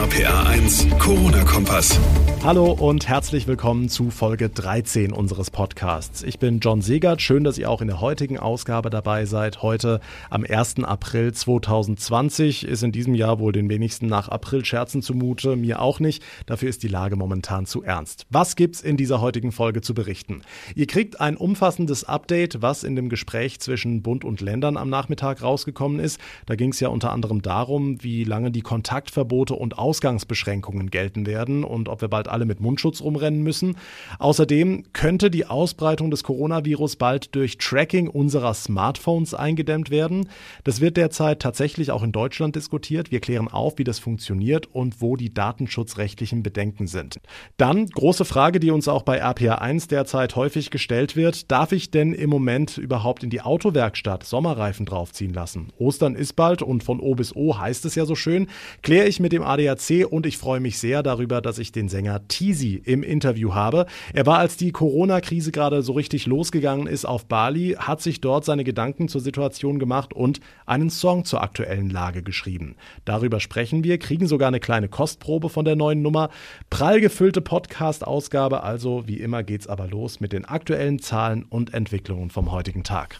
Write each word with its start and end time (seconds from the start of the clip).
RPA 0.00 0.44
1, 0.44 0.86
Corona-Kompass. 0.98 2.00
Hallo 2.42 2.72
und 2.72 3.06
herzlich 3.06 3.46
willkommen 3.46 3.90
zu 3.90 4.08
Folge 4.08 4.48
13 4.48 5.12
unseres 5.12 5.50
Podcasts. 5.50 6.22
Ich 6.22 6.38
bin 6.38 6.60
John 6.60 6.80
Segert. 6.80 7.20
Schön, 7.20 7.44
dass 7.44 7.58
ihr 7.58 7.68
auch 7.68 7.82
in 7.82 7.88
der 7.88 8.00
heutigen 8.00 8.38
Ausgabe 8.38 8.88
dabei 8.88 9.26
seid. 9.26 9.60
Heute 9.60 10.00
am 10.30 10.42
1. 10.48 10.84
April 10.84 11.34
2020 11.34 12.64
ist 12.64 12.82
in 12.82 12.92
diesem 12.92 13.14
Jahr 13.14 13.40
wohl 13.40 13.52
den 13.52 13.68
wenigsten 13.68 14.06
nach 14.06 14.30
April-Scherzen 14.30 15.02
zumute. 15.02 15.54
Mir 15.54 15.82
auch 15.82 16.00
nicht. 16.00 16.22
Dafür 16.46 16.70
ist 16.70 16.82
die 16.82 16.88
Lage 16.88 17.16
momentan 17.16 17.66
zu 17.66 17.82
ernst. 17.82 18.24
Was 18.30 18.56
gibt's 18.56 18.80
in 18.80 18.96
dieser 18.96 19.20
heutigen 19.20 19.52
Folge 19.52 19.82
zu 19.82 19.92
berichten? 19.92 20.40
Ihr 20.74 20.86
kriegt 20.86 21.20
ein 21.20 21.36
umfassendes 21.36 22.04
Update, 22.04 22.62
was 22.62 22.84
in 22.84 22.96
dem 22.96 23.10
Gespräch 23.10 23.60
zwischen 23.60 24.00
Bund 24.00 24.24
und 24.24 24.40
Ländern 24.40 24.78
am 24.78 24.88
Nachmittag 24.88 25.42
rausgekommen 25.42 26.00
ist. 26.00 26.18
Da 26.46 26.56
ging 26.56 26.70
es 26.70 26.80
ja 26.80 26.88
unter 26.88 27.12
anderem 27.12 27.42
darum, 27.42 28.02
wie 28.02 28.24
lange 28.24 28.50
die 28.50 28.62
Kontaktverbote 28.62 29.54
und 29.54 29.76
Ausgangsbeschränkungen 29.90 30.88
gelten 30.88 31.26
werden 31.26 31.64
und 31.64 31.88
ob 31.88 32.00
wir 32.00 32.06
bald 32.06 32.28
alle 32.28 32.44
mit 32.44 32.60
Mundschutz 32.60 33.00
rumrennen 33.00 33.42
müssen. 33.42 33.76
Außerdem 34.20 34.84
könnte 34.92 35.32
die 35.32 35.46
Ausbreitung 35.46 36.12
des 36.12 36.22
Coronavirus 36.22 36.94
bald 36.94 37.34
durch 37.34 37.58
Tracking 37.58 38.06
unserer 38.06 38.54
Smartphones 38.54 39.34
eingedämmt 39.34 39.90
werden. 39.90 40.28
Das 40.62 40.80
wird 40.80 40.96
derzeit 40.96 41.42
tatsächlich 41.42 41.90
auch 41.90 42.04
in 42.04 42.12
Deutschland 42.12 42.54
diskutiert. 42.54 43.10
Wir 43.10 43.18
klären 43.18 43.48
auf, 43.48 43.78
wie 43.78 43.84
das 43.84 43.98
funktioniert 43.98 44.68
und 44.72 45.00
wo 45.00 45.16
die 45.16 45.34
datenschutzrechtlichen 45.34 46.44
Bedenken 46.44 46.86
sind. 46.86 47.18
Dann 47.56 47.86
große 47.86 48.24
Frage, 48.24 48.60
die 48.60 48.70
uns 48.70 48.86
auch 48.86 49.02
bei 49.02 49.24
RPA1 49.24 49.88
derzeit 49.88 50.36
häufig 50.36 50.70
gestellt 50.70 51.16
wird. 51.16 51.50
Darf 51.50 51.72
ich 51.72 51.90
denn 51.90 52.12
im 52.12 52.30
Moment 52.30 52.78
überhaupt 52.78 53.24
in 53.24 53.30
die 53.30 53.40
Autowerkstatt 53.40 54.22
Sommerreifen 54.22 54.86
draufziehen 54.86 55.34
lassen? 55.34 55.72
Ostern 55.78 56.14
ist 56.14 56.34
bald 56.34 56.62
und 56.62 56.84
von 56.84 57.00
O 57.00 57.16
bis 57.16 57.34
O 57.34 57.58
heißt 57.58 57.84
es 57.86 57.96
ja 57.96 58.06
so 58.06 58.14
schön. 58.14 58.46
Kläre 58.82 59.08
ich 59.08 59.18
mit 59.18 59.32
dem 59.32 59.42
ADAC 59.42 59.79
und 59.80 60.26
ich 60.26 60.36
freue 60.36 60.60
mich 60.60 60.78
sehr 60.78 61.02
darüber, 61.02 61.40
dass 61.40 61.58
ich 61.58 61.72
den 61.72 61.88
Sänger 61.88 62.28
Tisi 62.28 62.80
im 62.84 63.02
Interview 63.02 63.54
habe. 63.54 63.86
Er 64.12 64.26
war, 64.26 64.38
als 64.38 64.58
die 64.58 64.72
Corona-Krise 64.72 65.52
gerade 65.52 65.82
so 65.82 65.92
richtig 65.92 66.26
losgegangen 66.26 66.86
ist 66.86 67.06
auf 67.06 67.24
Bali, 67.24 67.76
hat 67.78 68.02
sich 68.02 68.20
dort 68.20 68.44
seine 68.44 68.62
Gedanken 68.62 69.08
zur 69.08 69.22
Situation 69.22 69.78
gemacht 69.78 70.12
und 70.12 70.40
einen 70.66 70.90
Song 70.90 71.24
zur 71.24 71.42
aktuellen 71.42 71.88
Lage 71.88 72.22
geschrieben. 72.22 72.76
Darüber 73.06 73.40
sprechen 73.40 73.82
wir, 73.82 73.98
kriegen 73.98 74.26
sogar 74.26 74.48
eine 74.48 74.60
kleine 74.60 74.88
Kostprobe 74.88 75.48
von 75.48 75.64
der 75.64 75.76
neuen 75.76 76.02
Nummer. 76.02 76.28
Prall 76.68 77.00
gefüllte 77.00 77.40
Podcast-Ausgabe, 77.40 78.62
also 78.62 79.08
wie 79.08 79.18
immer 79.18 79.42
geht's 79.42 79.66
aber 79.66 79.88
los 79.88 80.20
mit 80.20 80.34
den 80.34 80.44
aktuellen 80.44 80.98
Zahlen 80.98 81.44
und 81.44 81.72
Entwicklungen 81.72 82.28
vom 82.28 82.52
heutigen 82.52 82.84
Tag. 82.84 83.18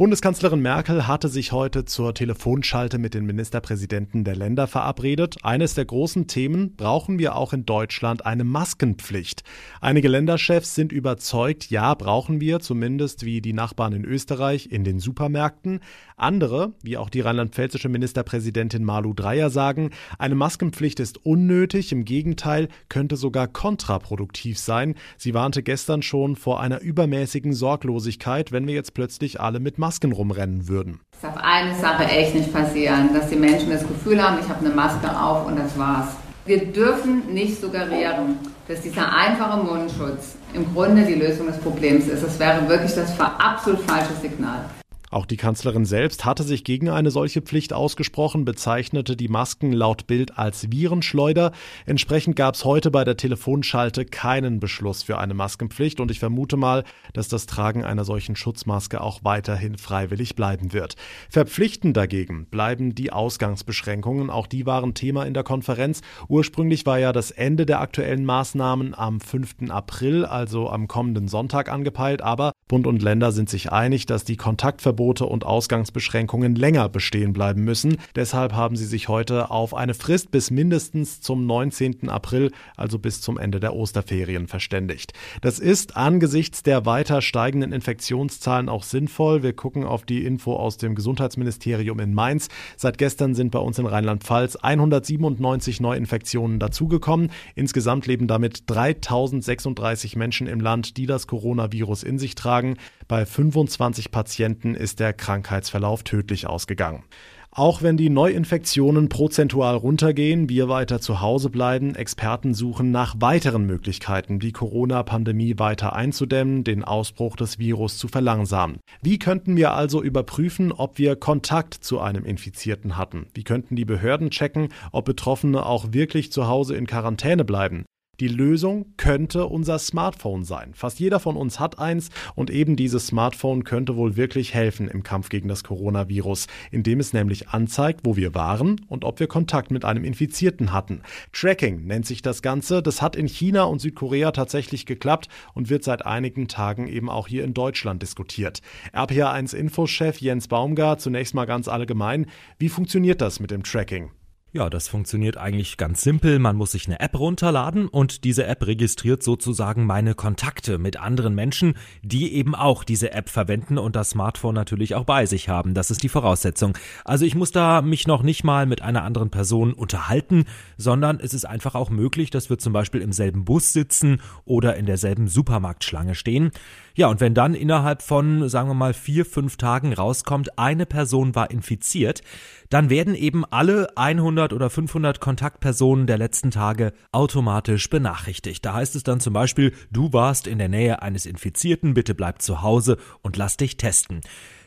Bundeskanzlerin 0.00 0.62
Merkel 0.62 1.06
hatte 1.06 1.28
sich 1.28 1.52
heute 1.52 1.84
zur 1.84 2.14
Telefonschalte 2.14 2.96
mit 2.96 3.12
den 3.12 3.26
Ministerpräsidenten 3.26 4.24
der 4.24 4.34
Länder 4.34 4.66
verabredet. 4.66 5.36
Eines 5.42 5.74
der 5.74 5.84
großen 5.84 6.26
Themen, 6.26 6.74
brauchen 6.74 7.18
wir 7.18 7.36
auch 7.36 7.52
in 7.52 7.66
Deutschland 7.66 8.24
eine 8.24 8.44
Maskenpflicht. 8.44 9.42
Einige 9.82 10.08
Länderchefs 10.08 10.74
sind 10.74 10.90
überzeugt, 10.90 11.68
ja, 11.68 11.92
brauchen 11.92 12.40
wir, 12.40 12.60
zumindest 12.60 13.26
wie 13.26 13.42
die 13.42 13.52
Nachbarn 13.52 13.92
in 13.92 14.06
Österreich, 14.06 14.72
in 14.72 14.84
den 14.84 15.00
Supermärkten. 15.00 15.80
Andere, 16.16 16.72
wie 16.82 16.96
auch 16.96 17.10
die 17.10 17.20
rheinland-pfälzische 17.20 17.90
Ministerpräsidentin 17.90 18.84
Malu 18.84 19.12
Dreyer 19.12 19.50
sagen, 19.50 19.90
eine 20.18 20.34
Maskenpflicht 20.34 20.98
ist 20.98 21.26
unnötig, 21.26 21.92
im 21.92 22.06
Gegenteil, 22.06 22.68
könnte 22.88 23.16
sogar 23.16 23.48
kontraproduktiv 23.48 24.58
sein. 24.58 24.94
Sie 25.18 25.34
warnte 25.34 25.62
gestern 25.62 26.00
schon 26.00 26.36
vor 26.36 26.60
einer 26.60 26.80
übermäßigen 26.80 27.52
Sorglosigkeit, 27.52 28.50
wenn 28.50 28.66
wir 28.66 28.72
jetzt 28.72 28.94
plötzlich 28.94 29.42
alle 29.42 29.60
mit 29.60 29.76
Masken 29.76 29.89
rumrennen 30.12 30.68
würden. 30.68 31.00
Es 31.12 31.20
darf 31.20 31.36
eine 31.36 31.74
Sache 31.74 32.04
echt 32.04 32.34
nicht 32.34 32.52
passieren, 32.52 33.10
dass 33.12 33.28
die 33.28 33.36
Menschen 33.36 33.70
das 33.70 33.86
Gefühl 33.86 34.22
haben, 34.22 34.38
ich 34.40 34.48
habe 34.48 34.64
eine 34.64 34.74
Maske 34.74 35.08
auf 35.10 35.46
und 35.46 35.58
das 35.58 35.76
war's. 35.78 36.08
Wir 36.46 36.64
dürfen 36.64 37.32
nicht 37.32 37.60
suggerieren, 37.60 38.38
dass 38.66 38.80
dieser 38.80 39.14
einfache 39.14 39.62
Mundschutz 39.62 40.36
im 40.54 40.72
Grunde 40.72 41.04
die 41.04 41.14
Lösung 41.14 41.46
des 41.46 41.58
Problems 41.58 42.08
ist. 42.08 42.22
Das 42.22 42.38
wäre 42.38 42.66
wirklich 42.68 42.94
das 42.94 43.18
absolut 43.20 43.80
falsche 43.82 44.14
Signal. 44.20 44.64
Auch 45.10 45.26
die 45.26 45.36
Kanzlerin 45.36 45.84
selbst 45.84 46.24
hatte 46.24 46.44
sich 46.44 46.62
gegen 46.62 46.88
eine 46.88 47.10
solche 47.10 47.42
Pflicht 47.42 47.72
ausgesprochen, 47.72 48.44
bezeichnete 48.44 49.16
die 49.16 49.26
Masken 49.26 49.72
laut 49.72 50.06
Bild 50.06 50.38
als 50.38 50.70
Virenschleuder. 50.70 51.50
Entsprechend 51.84 52.36
gab 52.36 52.54
es 52.54 52.64
heute 52.64 52.92
bei 52.92 53.02
der 53.02 53.16
Telefonschalte 53.16 54.04
keinen 54.04 54.60
Beschluss 54.60 55.02
für 55.02 55.18
eine 55.18 55.34
Maskenpflicht 55.34 55.98
und 55.98 56.12
ich 56.12 56.20
vermute 56.20 56.56
mal, 56.56 56.84
dass 57.12 57.26
das 57.26 57.46
Tragen 57.46 57.84
einer 57.84 58.04
solchen 58.04 58.36
Schutzmaske 58.36 59.00
auch 59.00 59.24
weiterhin 59.24 59.76
freiwillig 59.78 60.36
bleiben 60.36 60.72
wird. 60.72 60.94
Verpflichtend 61.28 61.96
dagegen 61.96 62.46
bleiben 62.46 62.94
die 62.94 63.12
Ausgangsbeschränkungen. 63.12 64.30
Auch 64.30 64.46
die 64.46 64.64
waren 64.64 64.94
Thema 64.94 65.24
in 65.24 65.34
der 65.34 65.42
Konferenz. 65.42 66.02
Ursprünglich 66.28 66.86
war 66.86 67.00
ja 67.00 67.12
das 67.12 67.32
Ende 67.32 67.66
der 67.66 67.80
aktuellen 67.80 68.24
Maßnahmen 68.24 68.94
am 68.94 69.20
5. 69.20 69.70
April, 69.70 70.24
also 70.24 70.70
am 70.70 70.86
kommenden 70.86 71.26
Sonntag 71.26 71.68
angepeilt, 71.68 72.22
aber 72.22 72.52
Bund 72.68 72.86
und 72.86 73.02
Länder 73.02 73.32
sind 73.32 73.50
sich 73.50 73.72
einig, 73.72 74.06
dass 74.06 74.22
die 74.22 74.36
Kontaktverbote 74.36 74.99
Verbote 75.00 75.24
und 75.24 75.46
Ausgangsbeschränkungen 75.46 76.54
länger 76.54 76.90
bestehen 76.90 77.32
bleiben 77.32 77.64
müssen. 77.64 77.96
Deshalb 78.16 78.52
haben 78.52 78.76
sie 78.76 78.84
sich 78.84 79.08
heute 79.08 79.50
auf 79.50 79.72
eine 79.72 79.94
Frist 79.94 80.30
bis 80.30 80.50
mindestens 80.50 81.22
zum 81.22 81.46
19. 81.46 82.10
April, 82.10 82.50
also 82.76 82.98
bis 82.98 83.22
zum 83.22 83.38
Ende 83.38 83.60
der 83.60 83.74
Osterferien, 83.74 84.46
verständigt. 84.46 85.14
Das 85.40 85.58
ist 85.58 85.96
angesichts 85.96 86.62
der 86.62 86.84
weiter 86.84 87.22
steigenden 87.22 87.72
Infektionszahlen 87.72 88.68
auch 88.68 88.82
sinnvoll. 88.82 89.42
Wir 89.42 89.54
gucken 89.54 89.84
auf 89.84 90.04
die 90.04 90.22
Info 90.22 90.52
aus 90.52 90.76
dem 90.76 90.94
Gesundheitsministerium 90.94 91.98
in 91.98 92.12
Mainz. 92.12 92.48
Seit 92.76 92.98
gestern 92.98 93.34
sind 93.34 93.52
bei 93.52 93.58
uns 93.58 93.78
in 93.78 93.86
Rheinland-Pfalz 93.86 94.56
197 94.56 95.80
Neuinfektionen 95.80 96.58
dazugekommen. 96.58 97.30
Insgesamt 97.54 98.06
leben 98.06 98.26
damit 98.26 98.64
3036 98.66 100.16
Menschen 100.16 100.46
im 100.46 100.60
Land, 100.60 100.98
die 100.98 101.06
das 101.06 101.26
Coronavirus 101.26 102.02
in 102.02 102.18
sich 102.18 102.34
tragen. 102.34 102.76
Bei 103.08 103.24
25 103.24 104.10
Patienten 104.12 104.74
ist 104.74 104.89
der 104.96 105.12
Krankheitsverlauf 105.12 106.02
tödlich 106.02 106.46
ausgegangen. 106.46 107.04
Auch 107.52 107.82
wenn 107.82 107.96
die 107.96 108.10
Neuinfektionen 108.10 109.08
prozentual 109.08 109.74
runtergehen, 109.74 110.48
wir 110.48 110.68
weiter 110.68 111.00
zu 111.00 111.20
Hause 111.20 111.50
bleiben, 111.50 111.96
Experten 111.96 112.54
suchen 112.54 112.92
nach 112.92 113.16
weiteren 113.18 113.66
Möglichkeiten, 113.66 114.38
die 114.38 114.52
Corona-Pandemie 114.52 115.58
weiter 115.58 115.92
einzudämmen, 115.96 116.62
den 116.62 116.84
Ausbruch 116.84 117.34
des 117.34 117.58
Virus 117.58 117.98
zu 117.98 118.06
verlangsamen. 118.06 118.78
Wie 119.02 119.18
könnten 119.18 119.56
wir 119.56 119.72
also 119.74 120.00
überprüfen, 120.00 120.70
ob 120.70 120.98
wir 120.98 121.16
Kontakt 121.16 121.74
zu 121.74 121.98
einem 121.98 122.24
Infizierten 122.24 122.96
hatten? 122.96 123.26
Wie 123.34 123.42
könnten 123.42 123.74
die 123.74 123.84
Behörden 123.84 124.30
checken, 124.30 124.68
ob 124.92 125.06
Betroffene 125.06 125.66
auch 125.66 125.92
wirklich 125.92 126.30
zu 126.30 126.46
Hause 126.46 126.76
in 126.76 126.86
Quarantäne 126.86 127.44
bleiben? 127.44 127.84
Die 128.20 128.28
Lösung 128.28 128.84
könnte 128.98 129.46
unser 129.46 129.78
Smartphone 129.78 130.44
sein. 130.44 130.74
Fast 130.74 131.00
jeder 131.00 131.20
von 131.20 131.36
uns 131.36 131.58
hat 131.58 131.78
eins 131.78 132.10
und 132.34 132.50
eben 132.50 132.76
dieses 132.76 133.06
Smartphone 133.06 133.64
könnte 133.64 133.96
wohl 133.96 134.14
wirklich 134.14 134.52
helfen 134.52 134.88
im 134.88 135.02
Kampf 135.02 135.30
gegen 135.30 135.48
das 135.48 135.64
Coronavirus, 135.64 136.46
indem 136.70 137.00
es 137.00 137.14
nämlich 137.14 137.48
anzeigt, 137.48 138.00
wo 138.04 138.16
wir 138.16 138.34
waren 138.34 138.82
und 138.88 139.06
ob 139.06 139.20
wir 139.20 139.26
Kontakt 139.26 139.70
mit 139.70 139.86
einem 139.86 140.04
Infizierten 140.04 140.74
hatten. 140.74 141.00
Tracking 141.32 141.86
nennt 141.86 142.04
sich 142.04 142.20
das 142.20 142.42
Ganze. 142.42 142.82
Das 142.82 143.00
hat 143.00 143.16
in 143.16 143.26
China 143.26 143.62
und 143.62 143.80
Südkorea 143.80 144.32
tatsächlich 144.32 144.84
geklappt 144.84 145.28
und 145.54 145.70
wird 145.70 145.82
seit 145.82 146.04
einigen 146.04 146.46
Tagen 146.46 146.88
eben 146.88 147.08
auch 147.08 147.26
hier 147.26 147.42
in 147.42 147.54
Deutschland 147.54 148.02
diskutiert. 148.02 148.60
RPA1 148.92 149.56
Infochef 149.56 150.20
Jens 150.20 150.46
Baumgart 150.46 151.00
zunächst 151.00 151.34
mal 151.34 151.46
ganz 151.46 151.68
allgemein. 151.68 152.26
Wie 152.58 152.68
funktioniert 152.68 153.22
das 153.22 153.40
mit 153.40 153.50
dem 153.50 153.62
Tracking? 153.62 154.10
Ja, 154.52 154.68
das 154.68 154.88
funktioniert 154.88 155.36
eigentlich 155.36 155.76
ganz 155.76 156.02
simpel. 156.02 156.40
Man 156.40 156.56
muss 156.56 156.72
sich 156.72 156.88
eine 156.88 156.98
App 156.98 157.16
runterladen 157.16 157.86
und 157.86 158.24
diese 158.24 158.46
App 158.46 158.66
registriert 158.66 159.22
sozusagen 159.22 159.86
meine 159.86 160.16
Kontakte 160.16 160.76
mit 160.76 160.96
anderen 160.96 161.36
Menschen, 161.36 161.74
die 162.02 162.34
eben 162.34 162.56
auch 162.56 162.82
diese 162.82 163.12
App 163.12 163.28
verwenden 163.28 163.78
und 163.78 163.94
das 163.94 164.10
Smartphone 164.10 164.56
natürlich 164.56 164.96
auch 164.96 165.04
bei 165.04 165.24
sich 165.24 165.48
haben. 165.48 165.72
Das 165.72 165.92
ist 165.92 166.02
die 166.02 166.08
Voraussetzung. 166.08 166.76
Also 167.04 167.24
ich 167.26 167.36
muss 167.36 167.52
da 167.52 167.80
mich 167.80 168.08
noch 168.08 168.24
nicht 168.24 168.42
mal 168.42 168.66
mit 168.66 168.82
einer 168.82 169.04
anderen 169.04 169.30
Person 169.30 169.72
unterhalten, 169.72 170.46
sondern 170.76 171.20
es 171.20 171.32
ist 171.32 171.44
einfach 171.44 171.76
auch 171.76 171.90
möglich, 171.90 172.30
dass 172.30 172.50
wir 172.50 172.58
zum 172.58 172.72
Beispiel 172.72 173.02
im 173.02 173.12
selben 173.12 173.44
Bus 173.44 173.72
sitzen 173.72 174.20
oder 174.44 174.74
in 174.74 174.86
derselben 174.86 175.28
Supermarktschlange 175.28 176.16
stehen. 176.16 176.50
Ja, 176.96 177.06
und 177.06 177.20
wenn 177.20 177.34
dann 177.34 177.54
innerhalb 177.54 178.02
von, 178.02 178.48
sagen 178.48 178.68
wir 178.68 178.74
mal, 178.74 178.94
vier, 178.94 179.24
fünf 179.24 179.58
Tagen 179.58 179.92
rauskommt, 179.92 180.58
eine 180.58 180.86
Person 180.86 181.36
war 181.36 181.52
infiziert, 181.52 182.22
dann 182.68 182.90
werden 182.90 183.14
eben 183.14 183.44
alle 183.44 183.96
100 183.96 184.39
oder 184.40 184.70
500 184.70 185.20
Kontaktpersonen 185.20 186.06
der 186.06 186.18
letzten 186.18 186.50
Tage 186.50 186.92
automatisch 187.12 187.88
benachrichtigt. 187.90 188.64
Da 188.64 188.74
heißt 188.74 188.96
es 188.96 189.02
dann 189.02 189.20
zum 189.20 189.32
Beispiel, 189.32 189.74
du 189.90 190.12
warst 190.12 190.46
in 190.46 190.58
der 190.58 190.68
Nähe 190.68 191.02
eines 191.02 191.26
Infizierten, 191.26 191.94
bitte 191.94 192.14
bleib 192.14 192.42
zu 192.42 192.62
Hause 192.62 192.96
und 193.22 193.36
lass 193.36 193.56
dich 193.56 193.76
testen. 193.76 194.20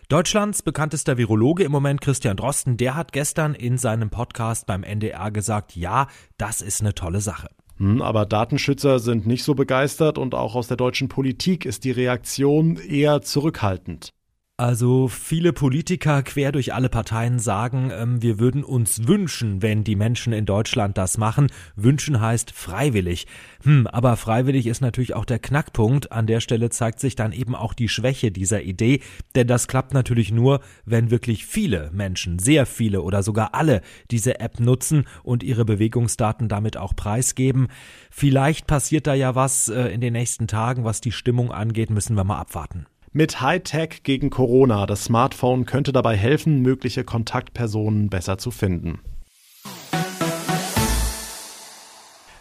Deutschlands 0.09 0.61
bekanntester 0.61 1.17
Virologe 1.17 1.63
im 1.63 1.71
Moment 1.71 1.99
Christian 1.99 2.37
Drosten, 2.37 2.77
der 2.77 2.95
hat 2.95 3.13
gestern 3.13 3.55
in 3.55 3.77
seinem 3.77 4.09
Podcast 4.09 4.67
beim 4.67 4.83
NDR 4.83 5.31
gesagt, 5.31 5.75
ja, 5.75 6.07
das 6.37 6.61
ist 6.61 6.81
eine 6.81 6.93
tolle 6.93 7.19
Sache. 7.19 7.49
Hm, 7.77 8.01
aber 8.01 8.25
Datenschützer 8.25 8.99
sind 8.99 9.25
nicht 9.25 9.43
so 9.43 9.55
begeistert 9.55 10.17
und 10.17 10.35
auch 10.35 10.55
aus 10.55 10.67
der 10.67 10.77
deutschen 10.77 11.09
Politik 11.09 11.65
ist 11.65 11.83
die 11.83 11.91
Reaktion 11.91 12.77
eher 12.77 13.21
zurückhaltend. 13.21 14.13
Also 14.55 15.07
viele 15.07 15.51
Politiker 15.51 16.21
quer 16.21 16.51
durch 16.51 16.75
alle 16.75 16.87
Parteien 16.87 17.39
sagen, 17.39 17.89
ähm, 17.91 18.21
wir 18.21 18.37
würden 18.37 18.63
uns 18.63 19.07
wünschen, 19.07 19.63
wenn 19.63 19.83
die 19.83 19.95
Menschen 19.95 20.31
in 20.31 20.45
Deutschland 20.45 20.95
das 20.95 21.17
machen. 21.17 21.47
Wünschen 21.75 22.21
heißt 22.21 22.51
freiwillig. 22.51 23.25
Hm, 23.63 23.87
aber 23.87 24.15
freiwillig 24.15 24.67
ist 24.67 24.79
natürlich 24.79 25.15
auch 25.15 25.25
der 25.25 25.39
Knackpunkt. 25.39 26.11
An 26.11 26.27
der 26.27 26.39
Stelle 26.39 26.69
zeigt 26.69 26.99
sich 26.99 27.15
dann 27.15 27.31
eben 27.31 27.55
auch 27.55 27.73
die 27.73 27.89
Schwäche 27.89 28.31
dieser 28.31 28.61
Idee, 28.61 29.01
denn 29.33 29.47
das 29.47 29.67
klappt 29.67 29.95
natürlich 29.95 30.31
nur, 30.31 30.59
wenn 30.85 31.09
wirklich 31.09 31.47
viele 31.47 31.89
Menschen, 31.91 32.37
sehr 32.37 32.67
viele 32.67 33.01
oder 33.01 33.23
sogar 33.23 33.55
alle 33.55 33.81
diese 34.11 34.39
App 34.39 34.59
nutzen 34.59 35.07
und 35.23 35.41
ihre 35.41 35.65
Bewegungsdaten 35.65 36.47
damit 36.47 36.77
auch 36.77 36.95
preisgeben. 36.95 37.69
Vielleicht 38.11 38.67
passiert 38.67 39.07
da 39.07 39.15
ja 39.15 39.33
was 39.33 39.67
äh, 39.69 39.87
in 39.87 39.99
den 39.99 40.13
nächsten 40.13 40.47
Tagen, 40.47 40.83
was 40.83 41.01
die 41.01 41.11
Stimmung 41.11 41.51
angeht, 41.51 41.89
müssen 41.89 42.15
wir 42.15 42.23
mal 42.23 42.37
abwarten. 42.37 42.85
Mit 43.15 43.41
Hightech 43.41 44.01
gegen 44.01 44.31
Corona. 44.31 44.87
Das 44.87 45.03
Smartphone 45.03 45.67
könnte 45.67 45.93
dabei 45.93 46.17
helfen, 46.17 46.63
mögliche 46.63 47.03
Kontaktpersonen 47.03 48.09
besser 48.09 48.39
zu 48.39 48.49
finden. 48.49 49.01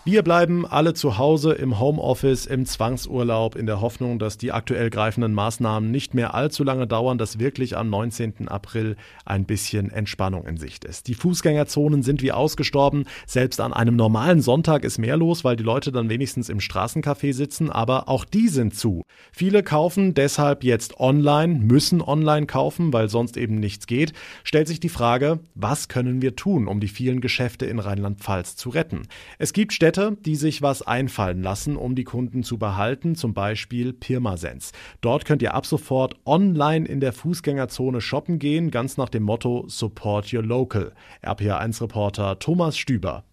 Wir 0.04 0.25
bleiben 0.25 0.66
alle 0.66 0.94
zu 0.94 1.16
Hause 1.16 1.52
im 1.52 1.78
Homeoffice, 1.78 2.46
im 2.46 2.66
Zwangsurlaub, 2.66 3.54
in 3.54 3.66
der 3.66 3.81
Hoffnung, 3.81 4.19
dass 4.19 4.37
die 4.37 4.50
aktuell 4.50 4.90
greifenden 4.90 5.32
Maßnahmen 5.32 5.93
nicht 5.93 6.12
mehr 6.12 6.34
allzu 6.34 6.64
lange 6.64 6.88
dauern, 6.88 7.19
dass 7.19 7.38
wirklich 7.38 7.76
am 7.76 7.88
19. 7.88 8.49
April 8.49 8.96
ein 9.25 9.44
bisschen 9.44 9.93
Entspannung 9.93 10.44
in 10.44 10.56
Sicht 10.56 10.84
ist. 10.84 11.06
Die 11.06 11.14
Fußgängerzonen 11.14 12.02
sind 12.02 12.20
wie 12.20 12.32
ausgestorben. 12.32 13.04
Selbst 13.28 13.60
an 13.60 13.72
einem 13.72 13.94
normalen 13.94 14.43
Sonntag 14.43 14.82
ist 14.82 14.99
mehr 14.99 15.16
los, 15.16 15.44
weil 15.44 15.54
die 15.54 15.62
Leute 15.62 15.93
dann 15.93 16.08
wenigstens 16.08 16.48
im 16.48 16.58
Straßencafé 16.58 17.32
sitzen, 17.32 17.70
aber 17.70 18.08
auch 18.08 18.25
die 18.25 18.48
sind 18.48 18.75
zu. 18.75 19.05
Viele 19.31 19.62
kaufen 19.62 20.14
deshalb 20.14 20.64
jetzt 20.64 20.98
online, 20.98 21.60
müssen 21.60 22.02
online 22.02 22.46
kaufen, 22.46 22.93
weil 22.93 23.08
sonst 23.08 23.37
eben 23.37 23.55
nichts 23.55 23.87
geht. 23.87 24.14
Stellt 24.43 24.66
sich 24.66 24.81
die 24.81 24.88
Frage, 24.88 25.38
was 25.55 25.87
können 25.87 26.22
wir 26.22 26.34
tun, 26.34 26.66
um 26.66 26.81
die 26.81 26.88
vielen 26.88 27.20
Geschäfte 27.20 27.66
in 27.66 27.78
Rheinland-Pfalz 27.78 28.56
zu 28.56 28.70
retten? 28.70 29.02
Es 29.38 29.52
gibt 29.52 29.72
Städte, 29.92 30.16
die 30.24 30.36
sich 30.36 30.62
was 30.62 30.80
einfallen 30.80 31.42
lassen, 31.42 31.76
um 31.76 31.94
die 31.94 32.04
Kunden 32.04 32.44
zu 32.44 32.56
behalten, 32.56 33.14
zum 33.14 33.34
Beispiel 33.34 33.92
Pirmasens. 33.92 34.72
Dort 35.02 35.26
könnt 35.26 35.42
ihr 35.42 35.52
ab 35.52 35.66
sofort 35.66 36.14
online 36.24 36.86
in 36.86 37.00
der 37.00 37.12
Fußgängerzone 37.12 38.00
shoppen 38.00 38.38
gehen, 38.38 38.70
ganz 38.70 38.96
nach 38.96 39.10
dem 39.10 39.22
Motto 39.22 39.64
Support 39.68 40.32
Your 40.32 40.44
Local. 40.44 40.92
RPA1-Reporter 41.22 42.38
Thomas 42.38 42.78
Stüber. 42.78 43.24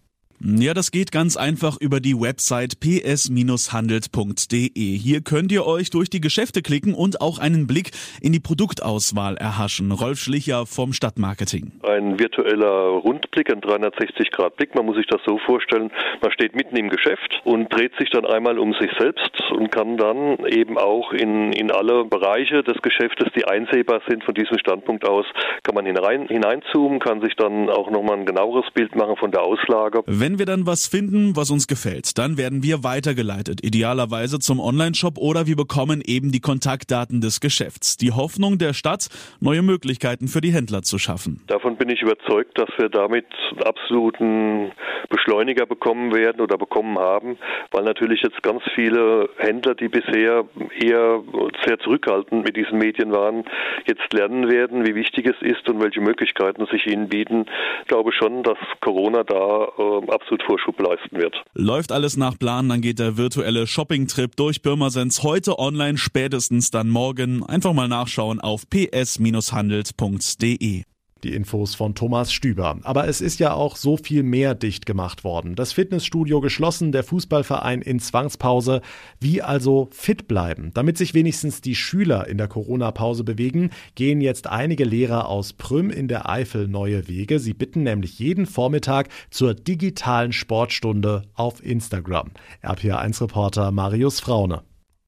Ja, 0.42 0.72
das 0.72 0.90
geht 0.90 1.12
ganz 1.12 1.36
einfach 1.36 1.76
über 1.78 2.00
die 2.00 2.18
Website 2.18 2.80
ps-handelt.de. 2.80 4.70
Hier 4.74 5.20
könnt 5.20 5.52
ihr 5.52 5.66
euch 5.66 5.90
durch 5.90 6.08
die 6.08 6.22
Geschäfte 6.22 6.62
klicken 6.62 6.94
und 6.94 7.20
auch 7.20 7.38
einen 7.38 7.66
Blick 7.66 7.90
in 8.22 8.32
die 8.32 8.40
Produktauswahl 8.40 9.36
erhaschen. 9.36 9.92
Rolf 9.92 10.18
Schlicher 10.18 10.64
vom 10.64 10.94
Stadtmarketing. 10.94 11.72
Ein 11.82 12.18
virtueller 12.18 12.88
Rundblick, 13.04 13.52
ein 13.52 13.60
360-Grad-Blick. 13.60 14.74
Man 14.74 14.86
muss 14.86 14.96
sich 14.96 15.06
das 15.08 15.20
so 15.26 15.36
vorstellen, 15.44 15.90
man 16.22 16.32
steht 16.32 16.56
mitten 16.56 16.74
im 16.74 16.88
Geschäft 16.88 17.42
und 17.44 17.70
dreht 17.70 17.92
sich 17.98 18.08
dann 18.08 18.24
einmal 18.24 18.58
um 18.58 18.72
sich 18.80 18.90
selbst 18.98 19.42
und 19.50 19.70
kann 19.70 19.98
dann 19.98 20.46
eben 20.46 20.78
auch 20.78 21.12
in, 21.12 21.52
in 21.52 21.70
alle 21.70 22.06
Bereiche 22.06 22.62
des 22.62 22.80
Geschäftes, 22.80 23.28
die 23.36 23.44
einsehbar 23.44 24.00
sind 24.08 24.24
von 24.24 24.32
diesem 24.32 24.58
Standpunkt 24.58 25.06
aus, 25.06 25.26
kann 25.64 25.74
man 25.74 25.84
hinein, 25.84 26.28
hineinzoomen, 26.28 26.98
kann 26.98 27.20
sich 27.20 27.36
dann 27.36 27.68
auch 27.68 27.90
nochmal 27.90 28.16
ein 28.16 28.24
genaueres 28.24 28.70
Bild 28.72 28.96
machen 28.96 29.16
von 29.16 29.30
der 29.32 29.42
Auslage. 29.42 30.02
Wenn 30.06 30.29
wenn 30.30 30.38
wir 30.38 30.46
dann 30.46 30.64
was 30.64 30.86
finden, 30.86 31.34
was 31.34 31.50
uns 31.50 31.66
gefällt, 31.66 32.16
dann 32.16 32.38
werden 32.38 32.62
wir 32.62 32.84
weitergeleitet, 32.84 33.64
idealerweise 33.64 34.38
zum 34.38 34.60
Onlineshop 34.60 35.18
oder 35.18 35.48
wir 35.48 35.56
bekommen 35.56 36.00
eben 36.06 36.30
die 36.30 36.38
Kontaktdaten 36.38 37.20
des 37.20 37.40
Geschäfts. 37.40 37.96
Die 37.96 38.12
Hoffnung 38.12 38.56
der 38.56 38.72
Stadt, 38.72 39.08
neue 39.40 39.62
Möglichkeiten 39.62 40.28
für 40.28 40.40
die 40.40 40.52
Händler 40.52 40.82
zu 40.82 40.98
schaffen. 40.98 41.42
Davon 41.48 41.74
bin 41.74 41.88
ich 41.88 42.02
überzeugt, 42.02 42.56
dass 42.56 42.68
wir 42.78 42.88
damit 42.90 43.26
absoluten 43.64 44.70
Beschleuniger 45.08 45.66
bekommen 45.66 46.14
werden 46.14 46.40
oder 46.40 46.56
bekommen 46.56 46.96
haben, 46.96 47.36
weil 47.72 47.82
natürlich 47.82 48.22
jetzt 48.22 48.40
ganz 48.44 48.62
viele 48.76 49.28
Händler, 49.36 49.74
die 49.74 49.88
bisher 49.88 50.44
eher 50.78 51.24
sehr 51.66 51.78
zurückhaltend 51.80 52.44
mit 52.44 52.56
diesen 52.56 52.78
Medien 52.78 53.10
waren, 53.10 53.44
jetzt 53.86 54.12
lernen 54.12 54.48
werden, 54.48 54.86
wie 54.86 54.94
wichtig 54.94 55.26
es 55.26 55.42
ist 55.42 55.68
und 55.68 55.82
welche 55.82 56.00
Möglichkeiten 56.00 56.66
sich 56.66 56.86
ihnen 56.86 57.08
bieten. 57.08 57.46
Ich 57.82 57.88
glaube 57.88 58.12
schon, 58.12 58.44
dass 58.44 58.58
Corona 58.80 59.24
da 59.24 59.64
äh, 59.76 60.10
absolut 60.20 60.42
Vorschub 60.44 60.78
leisten 60.80 61.16
wird. 61.16 61.34
Läuft 61.54 61.92
alles 61.92 62.16
nach 62.16 62.36
Plan, 62.38 62.68
dann 62.68 62.80
geht 62.80 62.98
der 62.98 63.16
virtuelle 63.16 63.66
Shopping-Trip 63.66 64.34
durch 64.36 64.62
Pirmasens 64.62 65.22
heute 65.22 65.58
online, 65.58 65.98
spätestens 65.98 66.70
dann 66.70 66.88
morgen. 66.88 67.44
Einfach 67.44 67.72
mal 67.72 67.88
nachschauen 67.88 68.40
auf 68.40 68.68
ps-handelt.de. 68.68 70.82
Die 71.24 71.34
Infos 71.34 71.74
von 71.74 71.94
Thomas 71.94 72.32
Stüber. 72.32 72.78
Aber 72.82 73.06
es 73.06 73.20
ist 73.20 73.40
ja 73.40 73.52
auch 73.52 73.76
so 73.76 73.96
viel 73.96 74.22
mehr 74.22 74.54
dicht 74.54 74.86
gemacht 74.86 75.24
worden. 75.24 75.54
Das 75.54 75.72
Fitnessstudio 75.72 76.40
geschlossen, 76.40 76.92
der 76.92 77.04
Fußballverein 77.04 77.82
in 77.82 78.00
Zwangspause. 78.00 78.80
Wie 79.20 79.42
also 79.42 79.88
fit 79.92 80.28
bleiben? 80.28 80.70
Damit 80.72 80.96
sich 80.96 81.12
wenigstens 81.12 81.60
die 81.60 81.74
Schüler 81.74 82.26
in 82.26 82.38
der 82.38 82.48
Corona-Pause 82.48 83.24
bewegen, 83.24 83.70
gehen 83.94 84.20
jetzt 84.20 84.46
einige 84.46 84.84
Lehrer 84.84 85.28
aus 85.28 85.52
Prüm 85.52 85.90
in 85.90 86.08
der 86.08 86.28
Eifel 86.28 86.68
neue 86.68 87.08
Wege. 87.08 87.38
Sie 87.38 87.54
bitten 87.54 87.82
nämlich 87.82 88.18
jeden 88.18 88.46
Vormittag 88.46 89.08
zur 89.30 89.54
digitalen 89.54 90.32
Sportstunde 90.32 91.22
auf 91.34 91.62
Instagram. 91.64 92.30
RPA1-Reporter 92.62 93.70
Marius 93.70 94.20
Fraune. 94.20 94.62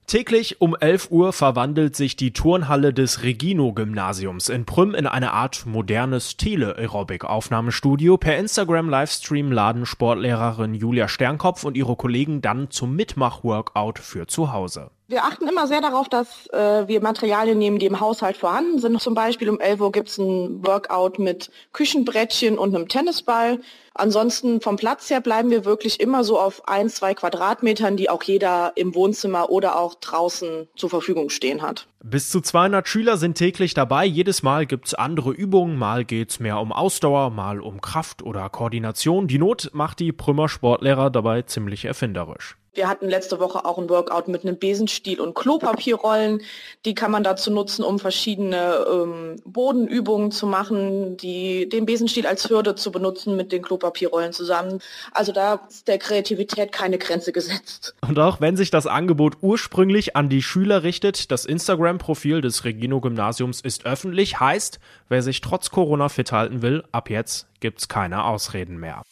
Täglich 0.06 0.60
um 0.60 0.76
11 0.78 1.10
Uhr 1.10 1.32
verwandelt 1.32 1.96
sich 1.96 2.16
die 2.16 2.32
Turnhalle 2.32 2.92
des 2.92 3.22
Regino-Gymnasiums 3.22 4.48
in 4.48 4.66
Prüm 4.66 4.94
in 4.94 5.06
eine 5.06 5.32
Art 5.32 5.64
modernes 5.64 6.36
Tele-Aerobic-Aufnahmestudio. 6.36 8.18
Per 8.18 8.36
Instagram-Livestream 8.36 9.52
laden 9.52 9.86
Sportlehrerin 9.86 10.74
Julia 10.74 11.08
Sternkopf 11.08 11.64
und 11.64 11.76
ihre 11.76 11.96
Kollegen 11.96 12.42
dann 12.42 12.70
zum 12.70 12.94
Mitmach-Workout 12.94 13.98
für 13.98 14.26
zu 14.26 14.52
Hause. 14.52 14.90
Wir 15.08 15.24
achten 15.24 15.46
immer 15.46 15.66
sehr 15.66 15.80
darauf, 15.80 16.08
dass 16.08 16.46
äh, 16.52 16.88
wir 16.88 17.02
Materialien 17.02 17.58
nehmen, 17.58 17.78
die 17.78 17.86
im 17.86 18.00
Haushalt 18.00 18.36
vorhanden 18.36 18.78
sind. 18.78 19.00
Zum 19.00 19.14
Beispiel 19.14 19.50
um 19.50 19.60
11 19.60 19.80
Uhr 19.80 19.92
gibt 19.92 20.08
es 20.08 20.18
ein 20.18 20.64
Workout 20.64 21.18
mit 21.18 21.50
Küchenbrettchen 21.72 22.56
und 22.56 22.74
einem 22.74 22.88
Tennisball. 22.88 23.60
Ansonsten 23.94 24.60
vom 24.62 24.76
Platz 24.76 25.10
her 25.10 25.20
bleiben 25.20 25.50
wir 25.50 25.66
wirklich 25.66 26.00
immer 26.00 26.24
so 26.24 26.40
auf 26.40 26.66
ein, 26.66 26.88
zwei 26.88 27.14
Quadratmetern, 27.14 27.96
die 27.98 28.08
auch 28.08 28.22
jeder 28.22 28.72
im 28.74 28.94
Wohnzimmer 28.94 29.50
oder 29.50 29.78
auch 29.78 29.96
draußen 29.96 30.68
zur 30.76 30.88
Verfügung 30.88 31.28
stehen 31.28 31.60
hat. 31.60 31.88
Bis 32.02 32.30
zu 32.30 32.40
200 32.40 32.88
Schüler 32.88 33.18
sind 33.18 33.36
täglich 33.36 33.74
dabei. 33.74 34.06
Jedes 34.06 34.42
Mal 34.42 34.66
gibt 34.66 34.86
es 34.86 34.94
andere 34.94 35.32
Übungen. 35.32 35.76
Mal 35.76 36.04
geht 36.04 36.30
es 36.30 36.40
mehr 36.40 36.58
um 36.58 36.72
Ausdauer, 36.72 37.30
mal 37.30 37.60
um 37.60 37.80
Kraft 37.80 38.22
oder 38.22 38.48
Koordination. 38.48 39.28
Die 39.28 39.38
Not 39.38 39.70
macht 39.72 40.00
die 40.00 40.12
Prümmer 40.12 40.48
Sportlehrer 40.48 41.10
dabei 41.10 41.42
ziemlich 41.42 41.84
erfinderisch. 41.84 42.56
Wir 42.74 42.88
hatten 42.88 43.06
letzte 43.06 43.38
Woche 43.38 43.66
auch 43.66 43.76
ein 43.76 43.90
Workout 43.90 44.28
mit 44.28 44.44
einem 44.44 44.58
Besenstiel 44.58 45.20
und 45.20 45.34
Klopapierrollen. 45.34 46.40
Die 46.86 46.94
kann 46.94 47.10
man 47.10 47.22
dazu 47.22 47.50
nutzen, 47.50 47.84
um 47.84 47.98
verschiedene 47.98 48.86
ähm, 48.90 49.36
Bodenübungen 49.44 50.30
zu 50.30 50.46
machen, 50.46 51.18
die 51.18 51.68
den 51.68 51.84
Besenstiel 51.84 52.26
als 52.26 52.48
Hürde 52.48 52.74
zu 52.74 52.90
benutzen 52.90 53.36
mit 53.36 53.52
den 53.52 53.60
Klopapierrollen 53.60 54.32
zusammen. 54.32 54.80
Also 55.12 55.32
da 55.32 55.60
ist 55.68 55.86
der 55.86 55.98
Kreativität 55.98 56.72
keine 56.72 56.96
Grenze 56.96 57.32
gesetzt. 57.32 57.94
Und 58.00 58.18
auch 58.18 58.40
wenn 58.40 58.56
sich 58.56 58.70
das 58.70 58.86
Angebot 58.86 59.36
ursprünglich 59.42 60.16
an 60.16 60.30
die 60.30 60.42
Schüler 60.42 60.82
richtet, 60.82 61.30
das 61.30 61.44
Instagram-Profil 61.44 62.40
des 62.40 62.64
Regino-Gymnasiums 62.64 63.60
ist 63.60 63.84
öffentlich, 63.84 64.40
heißt, 64.40 64.80
wer 65.10 65.22
sich 65.22 65.42
trotz 65.42 65.70
Corona 65.70 66.08
fit 66.08 66.32
halten 66.32 66.62
will, 66.62 66.84
ab 66.90 67.10
jetzt 67.10 67.48
gibt's 67.60 67.88
keine 67.88 68.24
Ausreden 68.24 68.78
mehr. 68.78 69.02